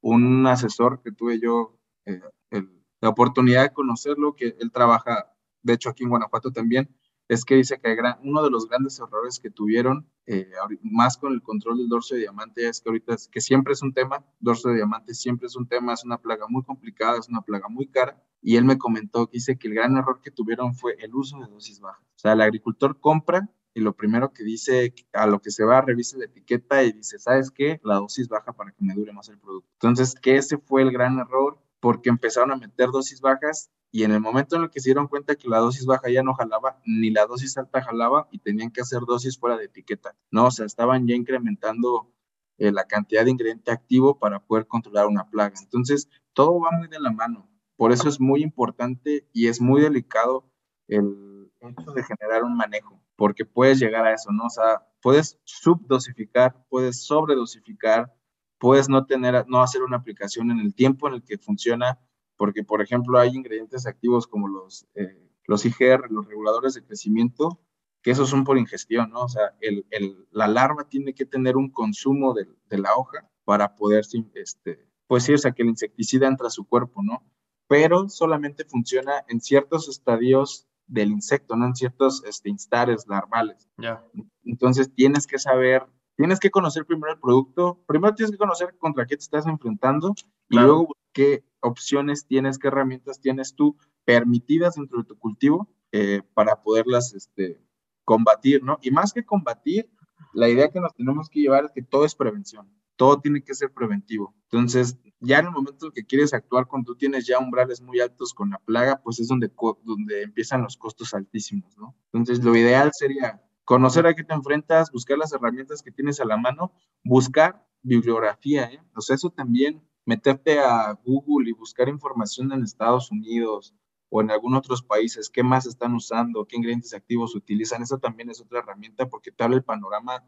un 0.00 0.46
asesor 0.46 1.02
que 1.02 1.12
tuve 1.12 1.40
yo 1.40 1.78
eh, 2.04 2.20
el, 2.50 2.70
la 3.00 3.08
oportunidad 3.08 3.62
de 3.62 3.72
conocerlo, 3.72 4.34
que 4.34 4.56
él 4.58 4.70
trabaja, 4.72 5.32
de 5.62 5.72
hecho 5.74 5.88
aquí 5.88 6.04
en 6.04 6.10
Guanajuato 6.10 6.50
también, 6.52 6.94
es 7.28 7.44
que 7.44 7.56
dice 7.56 7.78
que 7.78 7.94
uno 8.22 8.42
de 8.42 8.50
los 8.50 8.68
grandes 8.68 8.98
errores 8.98 9.38
que 9.38 9.50
tuvieron, 9.50 10.10
eh, 10.26 10.50
más 10.82 11.18
con 11.18 11.34
el 11.34 11.42
control 11.42 11.76
del 11.76 11.88
dorso 11.88 12.14
de 12.14 12.22
diamante, 12.22 12.66
es 12.66 12.80
que 12.80 12.88
ahorita, 12.88 13.14
es, 13.14 13.28
que 13.28 13.42
siempre 13.42 13.74
es 13.74 13.82
un 13.82 13.92
tema, 13.92 14.24
dorso 14.40 14.70
de 14.70 14.76
diamante 14.76 15.14
siempre 15.14 15.46
es 15.46 15.54
un 15.54 15.68
tema, 15.68 15.92
es 15.92 16.04
una 16.04 16.18
plaga 16.18 16.46
muy 16.48 16.62
complicada, 16.62 17.18
es 17.18 17.28
una 17.28 17.42
plaga 17.42 17.68
muy 17.68 17.86
cara, 17.88 18.22
y 18.40 18.56
él 18.56 18.64
me 18.64 18.78
comentó 18.78 19.26
que 19.26 19.36
dice 19.36 19.58
que 19.58 19.68
el 19.68 19.74
gran 19.74 19.96
error 19.96 20.20
que 20.22 20.30
tuvieron 20.30 20.74
fue 20.74 20.96
el 21.00 21.14
uso 21.14 21.38
de 21.38 21.46
dosis 21.48 21.80
bajas. 21.80 22.02
O 22.02 22.18
sea, 22.18 22.32
el 22.32 22.40
agricultor 22.40 22.98
compra 22.98 23.50
y 23.78 23.80
lo 23.80 23.92
primero 23.94 24.32
que 24.32 24.42
dice, 24.42 24.92
a 25.12 25.28
lo 25.28 25.40
que 25.40 25.52
se 25.52 25.64
va, 25.64 25.80
revisa 25.80 26.18
la 26.18 26.24
etiqueta 26.24 26.82
y 26.82 26.92
dice, 26.92 27.18
¿sabes 27.20 27.52
qué? 27.52 27.80
La 27.84 27.94
dosis 27.94 28.28
baja 28.28 28.52
para 28.52 28.72
que 28.72 28.84
me 28.84 28.92
dure 28.92 29.12
más 29.12 29.28
el 29.28 29.38
producto. 29.38 29.70
Entonces, 29.74 30.16
que 30.20 30.36
ese 30.36 30.58
fue 30.58 30.82
el 30.82 30.90
gran 30.90 31.18
error 31.20 31.62
porque 31.78 32.08
empezaron 32.08 32.50
a 32.50 32.56
meter 32.56 32.90
dosis 32.90 33.20
bajas 33.20 33.70
y 33.92 34.02
en 34.02 34.10
el 34.10 34.20
momento 34.20 34.56
en 34.56 34.64
el 34.64 34.70
que 34.70 34.80
se 34.80 34.88
dieron 34.88 35.06
cuenta 35.06 35.36
que 35.36 35.48
la 35.48 35.58
dosis 35.58 35.86
baja 35.86 36.10
ya 36.10 36.24
no 36.24 36.34
jalaba, 36.34 36.80
ni 36.84 37.10
la 37.10 37.26
dosis 37.26 37.56
alta 37.56 37.80
jalaba 37.80 38.28
y 38.32 38.40
tenían 38.40 38.72
que 38.72 38.80
hacer 38.80 39.02
dosis 39.06 39.38
fuera 39.38 39.56
de 39.56 39.66
etiqueta, 39.66 40.16
¿no? 40.32 40.46
O 40.46 40.50
sea, 40.50 40.66
estaban 40.66 41.06
ya 41.06 41.14
incrementando 41.14 42.12
eh, 42.58 42.72
la 42.72 42.84
cantidad 42.84 43.24
de 43.24 43.30
ingrediente 43.30 43.70
activo 43.70 44.18
para 44.18 44.40
poder 44.40 44.66
controlar 44.66 45.06
una 45.06 45.30
plaga. 45.30 45.54
Entonces, 45.62 46.08
todo 46.32 46.58
va 46.58 46.72
muy 46.72 46.88
de 46.88 46.98
la 46.98 47.12
mano. 47.12 47.48
Por 47.76 47.92
eso 47.92 48.08
es 48.08 48.18
muy 48.18 48.42
importante 48.42 49.28
y 49.32 49.46
es 49.46 49.60
muy 49.60 49.80
delicado 49.80 50.50
el 50.88 51.27
de 51.60 52.02
generar 52.04 52.44
un 52.44 52.56
manejo, 52.56 53.00
porque 53.16 53.44
puedes 53.44 53.80
llegar 53.80 54.06
a 54.06 54.14
eso, 54.14 54.30
¿no? 54.32 54.44
O 54.44 54.50
sea, 54.50 54.86
puedes 55.02 55.40
subdosificar, 55.44 56.64
puedes 56.68 57.04
sobredosificar, 57.04 58.14
puedes 58.58 58.88
no 58.88 59.06
tener, 59.06 59.44
no 59.48 59.62
hacer 59.62 59.82
una 59.82 59.96
aplicación 59.96 60.50
en 60.50 60.60
el 60.60 60.74
tiempo 60.74 61.08
en 61.08 61.14
el 61.14 61.24
que 61.24 61.38
funciona, 61.38 61.98
porque 62.36 62.62
por 62.62 62.82
ejemplo 62.82 63.18
hay 63.18 63.30
ingredientes 63.34 63.86
activos 63.86 64.26
como 64.26 64.48
los, 64.48 64.86
eh, 64.94 65.28
los 65.44 65.64
IGR, 65.64 66.10
los 66.10 66.26
reguladores 66.26 66.74
de 66.74 66.84
crecimiento, 66.84 67.60
que 68.02 68.12
esos 68.12 68.28
son 68.28 68.44
por 68.44 68.58
ingestión, 68.58 69.10
¿no? 69.10 69.22
O 69.22 69.28
sea, 69.28 69.56
el, 69.60 69.84
el, 69.90 70.26
la 70.30 70.46
larva 70.46 70.88
tiene 70.88 71.14
que 71.14 71.26
tener 71.26 71.56
un 71.56 71.70
consumo 71.70 72.34
de, 72.34 72.46
la 72.78 72.94
hoja 72.94 73.28
para 73.44 73.74
poder, 73.74 74.04
este, 74.34 74.86
pues 75.06 75.24
sí, 75.24 75.34
o 75.34 75.54
que 75.54 75.62
el 75.62 75.68
insecticida 75.70 76.28
entra 76.28 76.46
a 76.46 76.50
su 76.50 76.66
cuerpo, 76.66 77.02
¿no? 77.02 77.24
Pero 77.66 78.08
solamente 78.08 78.64
funciona 78.64 79.24
en 79.28 79.40
ciertos 79.40 79.88
estadios 79.88 80.68
del 80.88 81.10
insecto, 81.10 81.54
no 81.54 81.66
en 81.66 81.76
ciertos 81.76 82.24
este, 82.24 82.48
instares 82.48 83.06
larvales. 83.06 83.68
Ya. 83.76 84.02
Entonces 84.44 84.92
tienes 84.92 85.26
que 85.26 85.38
saber 85.38 85.86
tienes 86.18 86.40
que 86.40 86.50
conocer 86.50 86.84
primero 86.84 87.12
el 87.12 87.20
producto, 87.20 87.78
primero 87.86 88.12
tienes 88.12 88.32
que 88.32 88.38
conocer 88.38 88.76
contra 88.76 89.06
qué 89.06 89.16
te 89.16 89.22
estás 89.22 89.46
enfrentando 89.46 90.14
y 90.48 90.56
luego 90.56 90.88
qué 91.12 91.44
opciones 91.60 92.26
tienes, 92.26 92.58
qué 92.58 92.66
herramientas 92.68 93.20
tienes 93.20 93.54
tú 93.54 93.76
permitidas 94.04 94.74
dentro 94.74 94.98
de 94.98 95.04
tu 95.04 95.16
cultivo 95.16 95.68
eh, 95.92 96.22
para 96.34 96.60
poderlas 96.60 97.14
este, 97.14 97.60
combatir, 98.04 98.64
¿no? 98.64 98.78
Y 98.82 98.90
más 98.90 99.12
que 99.12 99.24
combatir, 99.24 99.88
la 100.32 100.48
idea 100.48 100.70
que 100.70 100.80
nos 100.80 100.94
tenemos 100.94 101.28
que 101.28 101.40
llevar 101.40 101.64
es 101.64 101.72
que 101.72 101.82
todo 101.82 102.04
es 102.04 102.14
prevención, 102.14 102.68
todo 102.96 103.20
tiene 103.20 103.42
que 103.42 103.54
ser 103.54 103.72
preventivo. 103.72 104.34
Entonces, 104.50 104.98
ya 105.20 105.38
en 105.38 105.46
el 105.46 105.52
momento 105.52 105.86
en 105.86 105.92
que 105.92 106.04
quieres 106.04 106.34
actuar 106.34 106.66
cuando 106.66 106.92
tú 106.92 106.98
tienes 106.98 107.26
ya 107.26 107.38
umbrales 107.38 107.80
muy 107.80 108.00
altos 108.00 108.34
con 108.34 108.50
la 108.50 108.58
plaga, 108.58 109.00
pues 109.02 109.20
es 109.20 109.28
donde, 109.28 109.50
donde 109.84 110.22
empiezan 110.22 110.62
los 110.62 110.76
costos 110.76 111.14
altísimos, 111.14 111.76
¿no? 111.76 111.96
Entonces, 112.12 112.44
lo 112.44 112.54
ideal 112.56 112.90
sería 112.92 113.42
conocer 113.64 114.06
a 114.06 114.14
qué 114.14 114.24
te 114.24 114.34
enfrentas, 114.34 114.90
buscar 114.90 115.18
las 115.18 115.32
herramientas 115.32 115.82
que 115.82 115.92
tienes 115.92 116.20
a 116.20 116.24
la 116.24 116.36
mano, 116.36 116.72
buscar 117.04 117.66
bibliografía, 117.82 118.64
¿eh? 118.64 118.80
O 118.94 119.00
sea, 119.00 119.16
eso 119.16 119.30
también, 119.30 119.82
meterte 120.04 120.58
a 120.58 120.92
Google 121.04 121.50
y 121.50 121.52
buscar 121.52 121.88
información 121.88 122.52
en 122.52 122.62
Estados 122.62 123.10
Unidos 123.10 123.74
o 124.10 124.20
en 124.20 124.30
algunos 124.30 124.60
otros 124.60 124.82
países, 124.82 125.30
qué 125.30 125.42
más 125.42 125.66
están 125.66 125.94
usando, 125.94 126.46
qué 126.46 126.56
ingredientes 126.56 126.94
activos 126.94 127.34
utilizan, 127.34 127.82
eso 127.82 127.98
también 127.98 128.30
es 128.30 128.40
otra 128.40 128.60
herramienta 128.60 129.08
porque 129.08 129.30
te 129.30 129.44
habla 129.44 129.56
el 129.56 129.64
panorama 129.64 130.24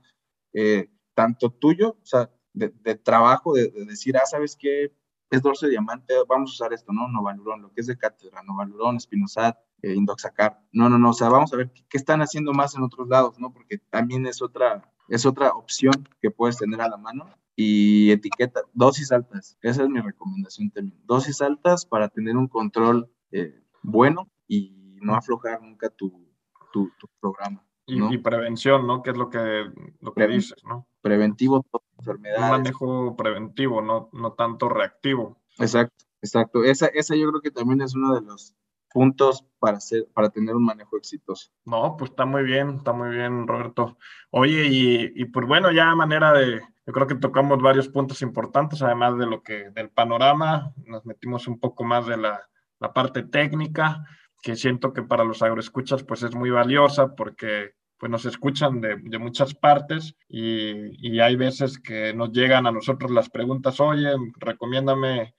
eh, 0.53 0.91
tanto 1.15 1.51
tuyo, 1.51 1.97
o 2.03 2.07
sea, 2.07 2.31
de, 2.53 2.95
trabajo, 2.97 3.55
de, 3.55 3.71
decir, 3.87 4.17
ah, 4.17 4.27
¿sabes 4.27 4.57
qué? 4.57 4.93
Es 5.31 5.43
dorso 5.43 5.67
de 5.67 5.71
diamante, 5.71 6.15
vamos 6.29 6.51
a 6.51 6.55
usar 6.55 6.73
esto, 6.73 6.93
¿no? 6.93 7.09
Novalurón, 7.09 7.63
lo 7.63 7.73
que 7.73 7.81
es 7.83 7.87
de 7.87 7.97
cátedra, 7.97 8.43
Novalurón, 8.43 8.97
Espinosat, 8.97 9.57
eh, 9.83 9.95
Indoxacar. 9.95 10.61
No, 10.73 10.89
no, 10.89 10.99
no, 10.99 11.11
o 11.11 11.13
sea, 11.13 11.29
vamos 11.29 11.53
a 11.53 11.57
ver 11.57 11.71
qué, 11.73 11.97
están 11.97 12.21
haciendo 12.21 12.53
más 12.53 12.75
en 12.75 12.83
otros 12.83 13.09
lados, 13.09 13.39
¿no? 13.39 13.53
Porque 13.53 13.79
también 13.79 14.27
es 14.27 14.43
otra, 14.43 14.93
es 15.09 15.25
otra 15.27 15.51
opción 15.51 16.09
que 16.21 16.31
puedes 16.31 16.57
tener 16.57 16.81
a 16.81 16.89
la 16.89 16.97
mano. 16.97 17.29
Y 17.55 18.11
etiqueta, 18.11 18.63
dosis 18.73 19.13
altas, 19.13 19.59
esa 19.63 19.83
es 19.83 19.89
mi 19.89 20.01
recomendación 20.01 20.71
también. 20.71 20.99
Dosis 21.05 21.43
altas 21.43 21.85
para 21.85 22.09
tener 22.09 22.37
un 22.37 22.49
control 22.49 23.13
eh, 23.31 23.60
bueno 23.83 24.29
y 24.47 24.99
no 25.01 25.15
aflojar 25.15 25.63
nunca 25.63 25.89
tu, 25.91 26.27
tu, 26.73 26.91
programa. 27.21 27.65
Y, 27.87 28.19
prevención, 28.19 28.87
¿no? 28.87 29.03
Que 29.03 29.11
es 29.11 29.17
lo 29.17 29.31
que, 29.31 29.65
lo 30.01 30.15
que 30.15 30.29
dices, 30.29 30.63
¿no? 30.65 30.87
Preventivo, 31.01 31.67
enfermedades. 31.99 32.45
Un 32.45 32.51
manejo 32.51 33.17
preventivo, 33.17 33.83
no, 33.83 34.11
no 34.13 34.33
tanto 34.35 34.69
reactivo. 34.69 35.41
Exacto, 35.59 36.05
exacto. 36.23 36.63
Esa, 36.63 36.87
esa 36.87 37.17
yo 37.17 37.29
creo 37.31 37.41
que 37.41 37.51
también 37.51 37.81
es 37.81 37.97
uno 37.97 38.15
de 38.15 38.21
los 38.21 38.55
puntos 38.93 39.45
para, 39.59 39.79
hacer, 39.79 40.07
para 40.15 40.31
tener 40.31 40.55
un 40.55 40.65
manejo 40.65 40.97
exitoso. 40.97 41.51
No, 41.65 41.97
pues 41.97 42.11
está 42.11 42.27
muy 42.27 42.45
bien, 42.45 42.77
está 42.77 42.93
muy 42.93 43.11
bien, 43.11 43.49
Roberto. 43.49 43.97
Oye, 44.31 44.67
y, 44.67 45.13
y 45.17 45.25
pues 45.27 45.47
bueno, 45.47 45.73
ya 45.73 45.91
a 45.91 45.97
manera 45.97 46.33
de, 46.33 46.61
yo 46.87 46.93
creo 46.93 47.07
que 47.07 47.15
tocamos 47.17 47.61
varios 47.61 47.89
puntos 47.89 48.23
importantes, 48.23 48.83
además 48.83 49.17
de 49.19 49.27
lo 49.27 49.43
que, 49.43 49.71
del 49.71 49.91
panorama, 49.91 50.73
nos 50.87 51.05
metimos 51.07 51.49
un 51.49 51.59
poco 51.59 51.85
más 51.85 52.07
de 52.07 52.17
la, 52.17 52.50
la 52.81 52.93
parte 52.93 53.23
técnica, 53.23 54.05
que 54.43 54.57
siento 54.57 54.93
que 54.93 55.03
para 55.03 55.25
los 55.25 55.43
agroescuchas 55.43 56.03
pues 56.03 56.23
es 56.23 56.35
muy 56.35 56.51
valiosa 56.51 57.15
porque 57.15 57.73
pues 57.99 58.11
nos 58.11 58.25
escuchan 58.25 58.81
de, 58.81 58.97
de 58.97 59.19
muchas 59.19 59.55
partes 59.55 60.17
y, 60.27 61.07
y, 61.07 61.21
hay 61.21 61.37
veces 61.37 61.79
que 61.79 62.15
nos 62.15 62.33
llegan 62.33 62.67
a 62.67 62.73
nosotros 62.73 63.11
las 63.11 63.29
preguntas, 63.29 63.79
oye, 63.79 64.15
recomiéndame 64.39 65.35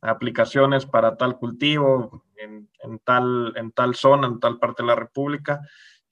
aplicaciones 0.00 0.86
para 0.86 1.16
tal 1.16 1.36
cultivo 1.36 2.24
en, 2.36 2.68
tal, 3.00 3.52
en 3.56 3.72
tal 3.72 3.96
zona, 3.96 4.28
en 4.28 4.38
tal 4.38 4.58
parte 4.60 4.84
de 4.84 4.88
la 4.88 4.94
República, 4.94 5.60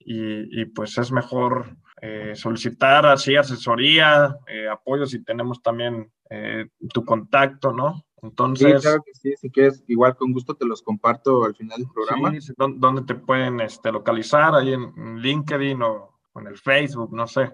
y 0.05 0.65
pues 0.65 0.97
es 0.97 1.13
mejor 1.13 1.77
eh, 2.05 2.35
solicitar 2.35 3.05
así 3.05 3.37
asesoría, 3.37 4.37
eh, 4.45 4.67
apoyo 4.67 5.05
si 5.05 5.23
tenemos 5.23 5.61
también 5.61 6.11
eh, 6.29 6.67
tu 6.93 7.05
contacto, 7.05 7.71
¿no? 7.71 8.03
Entonces, 8.21 8.81
sí, 8.81 8.87
claro 8.89 9.03
que 9.05 9.13
sí, 9.13 9.33
si 9.37 9.49
quieres, 9.49 9.85
igual 9.87 10.17
con 10.17 10.33
gusto 10.33 10.53
te 10.53 10.65
los 10.65 10.81
comparto 10.81 11.45
al 11.45 11.55
final 11.55 11.77
del 11.77 11.87
programa. 11.93 12.37
Sí, 12.41 12.51
¿dónde 12.57 13.03
te 13.03 13.15
pueden 13.15 13.61
este, 13.61 13.89
localizar? 13.89 14.53
Ahí 14.53 14.73
en 14.73 15.21
LinkedIn 15.21 15.81
o, 15.81 16.19
en 16.35 16.47
el 16.47 16.57
Facebook, 16.57 17.13
no 17.13 17.25
sé. 17.25 17.53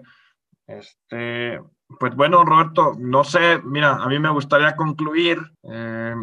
Este, 0.66 1.60
pues 2.00 2.16
bueno, 2.16 2.44
Roberto, 2.44 2.94
no 2.98 3.22
sé, 3.22 3.60
mira, 3.62 4.02
a 4.02 4.08
mí 4.08 4.18
me 4.18 4.30
gustaría 4.30 4.74
concluir 4.74 5.38
eh, 5.62 6.16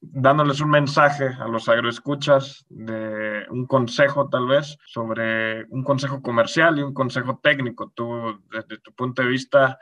dándoles 0.00 0.60
un 0.60 0.70
mensaje 0.70 1.28
a 1.38 1.48
los 1.48 1.68
agroescuchas 1.68 2.64
de 2.68 3.46
un 3.50 3.66
consejo 3.66 4.28
tal 4.28 4.46
vez 4.46 4.78
sobre 4.86 5.64
un 5.70 5.82
consejo 5.82 6.22
comercial 6.22 6.78
y 6.78 6.82
un 6.82 6.94
consejo 6.94 7.40
técnico. 7.42 7.92
Tú, 7.94 8.40
desde 8.50 8.78
tu 8.78 8.92
punto 8.92 9.22
de 9.22 9.28
vista, 9.28 9.78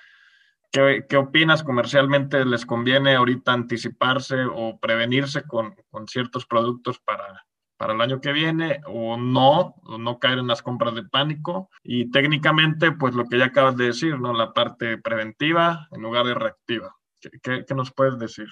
¿Qué, 0.73 1.17
opinas 1.17 1.63
comercialmente? 1.63 2.45
¿Les 2.45 2.67
conviene 2.67 3.15
ahorita 3.15 3.53
anticiparse 3.53 4.45
o 4.45 4.79
prevenirse 4.79 5.43
con, 5.45 5.75
con, 5.91 6.07
ciertos 6.07 6.45
productos 6.45 6.99
para, 6.99 7.47
para 7.79 7.95
el 7.95 8.01
año 8.01 8.21
que 8.21 8.33
viene 8.33 8.81
o 8.87 9.17
no, 9.17 9.75
o 9.85 9.97
no 9.97 10.19
caer 10.19 10.39
en 10.39 10.49
las 10.49 10.63
compras 10.63 10.95
de 10.95 11.05
pánico? 11.05 11.71
Y 11.83 12.11
técnicamente, 12.11 12.93
pues 12.93 13.15
lo 13.15 13.25
que 13.25 13.39
ya 13.39 13.47
acabas 13.47 13.77
de 13.77 13.87
decir, 13.87 14.21
¿no? 14.21 14.35
La 14.35 14.53
parte 14.53 14.99
preventiva 14.99 15.89
en 15.93 16.03
lugar 16.03 16.27
de 16.27 16.35
reactiva. 16.35 16.95
¿Qué, 17.43 17.65
qué, 17.67 17.75
nos 17.75 17.93
puedes 17.93 18.19
decir? 18.19 18.49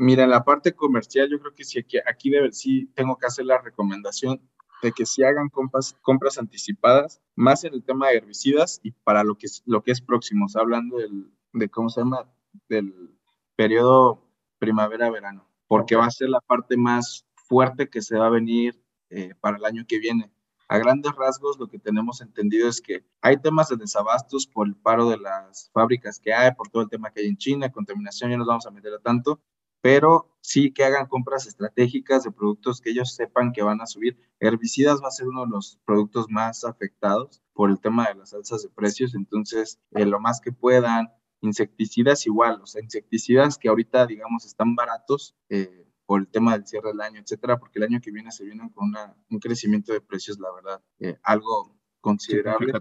Mira, 0.00 0.22
en 0.22 0.30
la 0.30 0.44
parte 0.44 0.74
comercial, 0.74 1.28
yo 1.28 1.40
creo 1.40 1.52
que 1.52 1.64
sí, 1.64 1.80
aquí, 1.80 1.98
aquí 2.06 2.30
debe, 2.30 2.52
sí 2.52 2.86
tengo 2.94 3.16
que 3.18 3.26
hacer 3.26 3.46
la 3.46 3.58
recomendación 3.58 4.40
de 4.80 4.92
que 4.92 5.04
se 5.04 5.26
hagan 5.26 5.48
compras, 5.48 5.96
compras 6.02 6.38
anticipadas, 6.38 7.20
más 7.34 7.64
en 7.64 7.74
el 7.74 7.82
tema 7.82 8.06
de 8.06 8.18
herbicidas 8.18 8.78
y 8.84 8.92
para 8.92 9.24
lo 9.24 9.36
que 9.36 9.46
es, 9.46 9.60
lo 9.66 9.82
que 9.82 9.90
es 9.90 10.00
próximo, 10.00 10.46
hablando 10.54 10.98
del, 10.98 11.32
de 11.52 11.68
cómo 11.68 11.88
se 11.88 12.02
llama, 12.02 12.30
del 12.68 13.12
periodo 13.56 14.22
primavera-verano, 14.60 15.48
porque 15.66 15.96
va 15.96 16.06
a 16.06 16.10
ser 16.12 16.28
la 16.28 16.40
parte 16.42 16.76
más 16.76 17.26
fuerte 17.34 17.90
que 17.90 18.00
se 18.00 18.16
va 18.16 18.28
a 18.28 18.30
venir 18.30 18.80
eh, 19.10 19.34
para 19.40 19.56
el 19.56 19.64
año 19.64 19.84
que 19.84 19.98
viene. 19.98 20.30
A 20.68 20.78
grandes 20.78 21.12
rasgos, 21.16 21.58
lo 21.58 21.66
que 21.66 21.80
tenemos 21.80 22.20
entendido 22.20 22.68
es 22.68 22.80
que 22.80 23.04
hay 23.20 23.38
temas 23.38 23.68
de 23.68 23.76
desabastos 23.76 24.46
por 24.46 24.68
el 24.68 24.76
paro 24.76 25.10
de 25.10 25.16
las 25.18 25.70
fábricas 25.72 26.20
que 26.20 26.32
hay, 26.32 26.52
por 26.54 26.68
todo 26.68 26.84
el 26.84 26.88
tema 26.88 27.10
que 27.10 27.22
hay 27.22 27.26
en 27.26 27.36
China, 27.36 27.72
contaminación, 27.72 28.30
ya 28.30 28.36
nos 28.36 28.46
vamos 28.46 28.64
a 28.64 28.70
meter 28.70 28.94
a 28.94 29.00
tanto, 29.00 29.40
pero 29.80 30.36
sí 30.40 30.72
que 30.72 30.84
hagan 30.84 31.06
compras 31.06 31.46
estratégicas 31.46 32.24
de 32.24 32.30
productos 32.30 32.80
que 32.80 32.90
ellos 32.90 33.14
sepan 33.14 33.52
que 33.52 33.62
van 33.62 33.80
a 33.80 33.86
subir. 33.86 34.18
Herbicidas 34.40 35.02
va 35.02 35.08
a 35.08 35.12
ser 35.12 35.28
uno 35.28 35.44
de 35.44 35.50
los 35.50 35.78
productos 35.84 36.26
más 36.30 36.64
afectados 36.64 37.42
por 37.52 37.70
el 37.70 37.80
tema 37.80 38.08
de 38.08 38.14
las 38.14 38.32
alzas 38.34 38.62
de 38.62 38.70
precios, 38.70 39.14
entonces 39.14 39.80
eh, 39.92 40.06
lo 40.06 40.20
más 40.20 40.40
que 40.40 40.52
puedan, 40.52 41.08
insecticidas 41.40 42.26
igual, 42.26 42.60
o 42.62 42.66
sea, 42.66 42.82
insecticidas 42.82 43.58
que 43.58 43.68
ahorita, 43.68 44.06
digamos, 44.06 44.44
están 44.44 44.74
baratos 44.74 45.36
eh, 45.48 45.88
por 46.08 46.20
el 46.20 46.28
tema 46.28 46.52
del 46.52 46.66
cierre 46.66 46.88
del 46.88 47.00
año, 47.02 47.20
etcétera, 47.20 47.58
porque 47.58 47.78
el 47.78 47.84
año 47.84 48.00
que 48.00 48.10
viene 48.10 48.32
se 48.32 48.44
viene 48.44 48.70
con 48.74 48.92
un 49.30 49.38
crecimiento 49.38 49.92
de 49.92 50.00
precios, 50.00 50.38
la 50.38 50.50
verdad, 50.52 50.82
eh, 51.00 51.18
algo 51.22 51.76
considerable. 52.00 52.72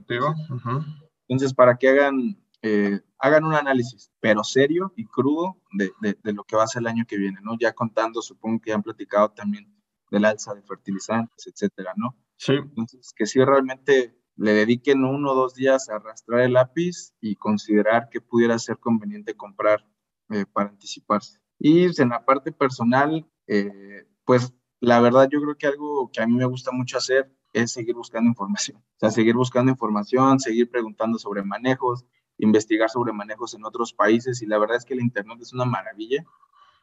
Entonces, 1.27 1.53
para 1.53 1.77
que 1.77 1.89
hagan, 1.89 2.41
eh, 2.61 3.01
hagan 3.19 3.45
un 3.45 3.53
análisis, 3.53 4.11
pero 4.19 4.43
serio 4.43 4.93
y 4.95 5.05
crudo 5.05 5.57
de, 5.71 5.91
de, 6.01 6.17
de, 6.23 6.33
lo 6.33 6.43
que 6.43 6.55
va 6.55 6.63
a 6.63 6.67
ser 6.67 6.81
el 6.81 6.87
año 6.87 7.05
que 7.07 7.17
viene, 7.17 7.39
¿no? 7.41 7.57
Ya 7.59 7.73
contando, 7.73 8.21
supongo 8.21 8.61
que 8.61 8.73
han 8.73 8.83
platicado 8.83 9.29
también 9.29 9.73
del 10.11 10.25
alza 10.25 10.53
de 10.53 10.61
fertilizantes, 10.61 11.47
etcétera, 11.47 11.93
¿no? 11.95 12.15
Sí. 12.37 12.53
Entonces, 12.53 13.13
que 13.15 13.25
sí 13.25 13.43
realmente 13.43 14.15
le 14.35 14.53
dediquen 14.53 15.03
uno 15.03 15.31
o 15.31 15.35
dos 15.35 15.55
días 15.55 15.89
a 15.89 15.95
arrastrar 15.95 16.41
el 16.41 16.53
lápiz 16.53 17.13
y 17.19 17.35
considerar 17.35 18.09
que 18.09 18.21
pudiera 18.21 18.57
ser 18.59 18.77
conveniente 18.77 19.35
comprar 19.35 19.85
eh, 20.29 20.45
para 20.51 20.69
anticiparse. 20.69 21.39
Y 21.59 21.85
en 22.01 22.09
la 22.09 22.23
parte 22.23 22.51
personal, 22.51 23.27
eh, 23.47 24.05
pues 24.25 24.53
la 24.79 24.99
verdad 25.01 25.27
yo 25.31 25.41
creo 25.41 25.57
que 25.57 25.67
algo 25.67 26.11
que 26.13 26.21
a 26.21 26.27
mí 26.27 26.35
me 26.35 26.45
gusta 26.45 26.71
mucho 26.71 26.97
hacer 26.97 27.33
es 27.53 27.71
seguir 27.71 27.95
buscando 27.95 28.29
información. 28.29 28.77
O 28.77 28.99
sea, 28.99 29.09
seguir 29.09 29.35
buscando 29.35 29.71
información, 29.71 30.39
seguir 30.39 30.69
preguntando 30.69 31.17
sobre 31.17 31.43
manejos, 31.43 32.05
investigar 32.37 32.89
sobre 32.89 33.13
manejos 33.13 33.53
en 33.53 33.65
otros 33.65 33.93
países. 33.93 34.41
Y 34.41 34.45
la 34.45 34.57
verdad 34.57 34.77
es 34.77 34.85
que 34.85 34.93
el 34.93 35.01
Internet 35.01 35.39
es 35.41 35.53
una 35.53 35.65
maravilla 35.65 36.25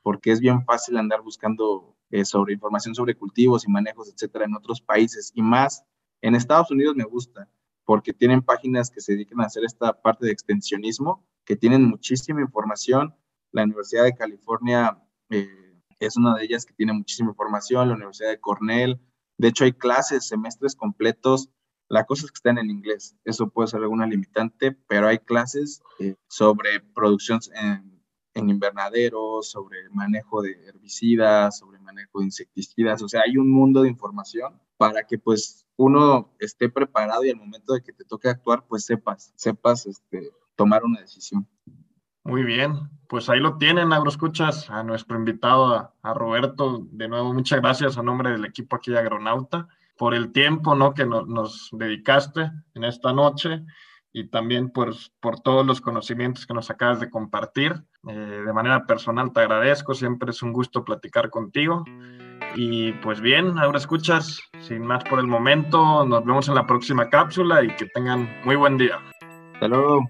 porque 0.03 0.31
es 0.31 0.41
bien 0.41 0.65
fácil 0.65 0.99
andar 0.99 1.23
buscando 1.23 1.97
eh, 2.11 2.25
sobre 2.25 2.53
información 2.53 2.95
sobre 2.95 3.17
cultivos 3.17 3.67
y 3.67 3.71
manejos, 3.71 4.13
etcétera, 4.13 4.45
en 4.45 4.55
otros 4.55 4.81
países. 4.81 5.33
Y 5.35 5.43
más 5.43 5.85
en 6.21 6.35
Estados 6.35 6.71
Unidos 6.71 6.95
me 6.95 7.05
gusta 7.05 7.49
porque 7.85 8.13
tienen 8.13 8.43
páginas 8.43 8.91
que 8.91 9.01
se 9.01 9.13
dedican 9.13 9.41
a 9.41 9.47
hacer 9.47 9.65
esta 9.65 10.01
parte 10.01 10.27
de 10.27 10.33
extensionismo, 10.33 11.27
que 11.45 11.57
tienen 11.57 11.85
muchísima 11.85 12.41
información. 12.41 13.15
La 13.53 13.63
Universidad 13.63 14.05
de 14.05 14.15
California 14.15 15.03
eh, 15.31 15.83
es 16.01 16.17
una 16.17 16.35
de 16.35 16.45
ellas 16.45 16.65
que 16.65 16.75
tiene 16.75 16.93
muchísima 16.93 17.31
información, 17.31 17.89
la 17.89 17.95
Universidad 17.95 18.31
de 18.31 18.41
Cornell. 18.41 19.01
De 19.37 19.49
hecho, 19.49 19.65
hay 19.65 19.73
clases, 19.73 20.29
semestres 20.29 20.77
completos. 20.77 21.51
La 21.95 22.05
cosa 22.05 22.27
es 22.27 22.33
que 22.33 22.37
están 22.37 22.59
en 22.59 22.71
inglés. 22.71 23.17
Eso 23.25 23.49
puede 23.49 23.69
ser 23.69 23.81
alguna 23.81 24.07
limitante, 24.07 24.73
pero 24.89 25.07
hay 25.07 25.19
clases 25.19 25.81
eh, 26.01 26.17
sobre 26.27 26.81
producción 26.81 27.41
en 27.55 27.95
en 28.35 28.51
invernaderos, 28.51 29.49
sobre 29.49 29.89
manejo 29.91 30.43
de 30.43 30.53
herbicidas, 30.67 31.59
sobre 31.59 31.79
manejo 31.79 32.19
de 32.19 32.27
insecticidas, 32.27 33.03
o 33.03 33.09
sea, 33.09 33.23
hay 33.25 33.37
un 33.37 33.51
mundo 33.51 33.83
de 33.83 33.89
información 33.89 34.61
para 34.77 35.05
que 35.07 35.19
pues 35.19 35.67
uno 35.77 36.35
esté 36.41 36.69
preparado 36.69 37.25
y 37.25 37.31
al 37.31 37.37
momento 37.37 37.73
de 37.73 37.83
que 37.83 37.93
te 37.93 38.05
toque 38.05 38.29
actuar, 38.29 38.65
pues 38.69 38.85
sepas, 38.85 39.33
sepas 39.37 39.87
este, 39.87 40.31
tomar 40.57 40.85
una 40.85 41.01
decisión. 41.01 41.47
Muy 42.25 42.43
bien, 42.43 42.91
pues 43.09 43.29
ahí 43.29 43.39
lo 43.39 43.59
tienen, 43.59 43.93
agroescuchas, 43.93 44.69
a 44.71 44.83
nuestro 44.83 45.17
invitado, 45.17 45.95
a, 46.03 46.15
Roberto. 46.15 46.87
De 46.91 47.07
nuevo, 47.07 47.35
muchas 47.35 47.61
gracias 47.61 47.99
a 47.99 48.03
nombre 48.03 48.31
del 48.31 48.45
equipo 48.45 48.77
aquí 48.77 48.91
de 48.91 48.99
Agronauta 48.99 49.69
por 49.97 50.15
el 50.15 50.33
tiempo 50.33 50.75
¿no? 50.75 50.95
que 50.95 51.07
nos 51.07 51.69
dedicaste 51.73 52.51
en 52.75 52.85
esta 52.85 53.13
noche 53.13 53.63
y 54.17 54.29
también 54.29 54.71
por, 54.71 54.95
todos 55.43 55.67
los 55.67 55.81
conocimientos 55.81 56.47
que 56.47 56.55
nos 56.55 56.71
acabas 56.71 57.01
de 57.01 57.11
compartir. 57.11 57.75
Eh, 58.09 58.43
de 58.47 58.53
manera 58.53 58.87
personal 58.87 59.33
te 59.33 59.41
agradezco, 59.41 59.93
siempre 59.93 60.31
es 60.31 60.41
un 60.41 60.53
gusto 60.53 60.85
platicar 60.85 61.31
contigo. 61.31 61.85
Y 62.55 62.93
pues 62.93 63.21
bien, 63.21 63.59
ahora 63.59 63.79
escuchas, 63.79 64.41
sin 64.61 64.87
más 64.87 65.03
por 65.03 65.19
el 65.19 65.27
momento, 65.27 66.05
nos 66.07 66.25
vemos 66.25 66.49
en 66.49 66.55
la 66.55 66.65
próxima 66.65 67.11
cápsula 67.11 67.65
y 67.65 67.75
que 67.75 67.87
tengan 67.87 68.29
muy 68.45 68.55
buen 68.55 68.79
día. 68.79 69.01
Hasta 69.55 69.67
luego. 69.67 70.09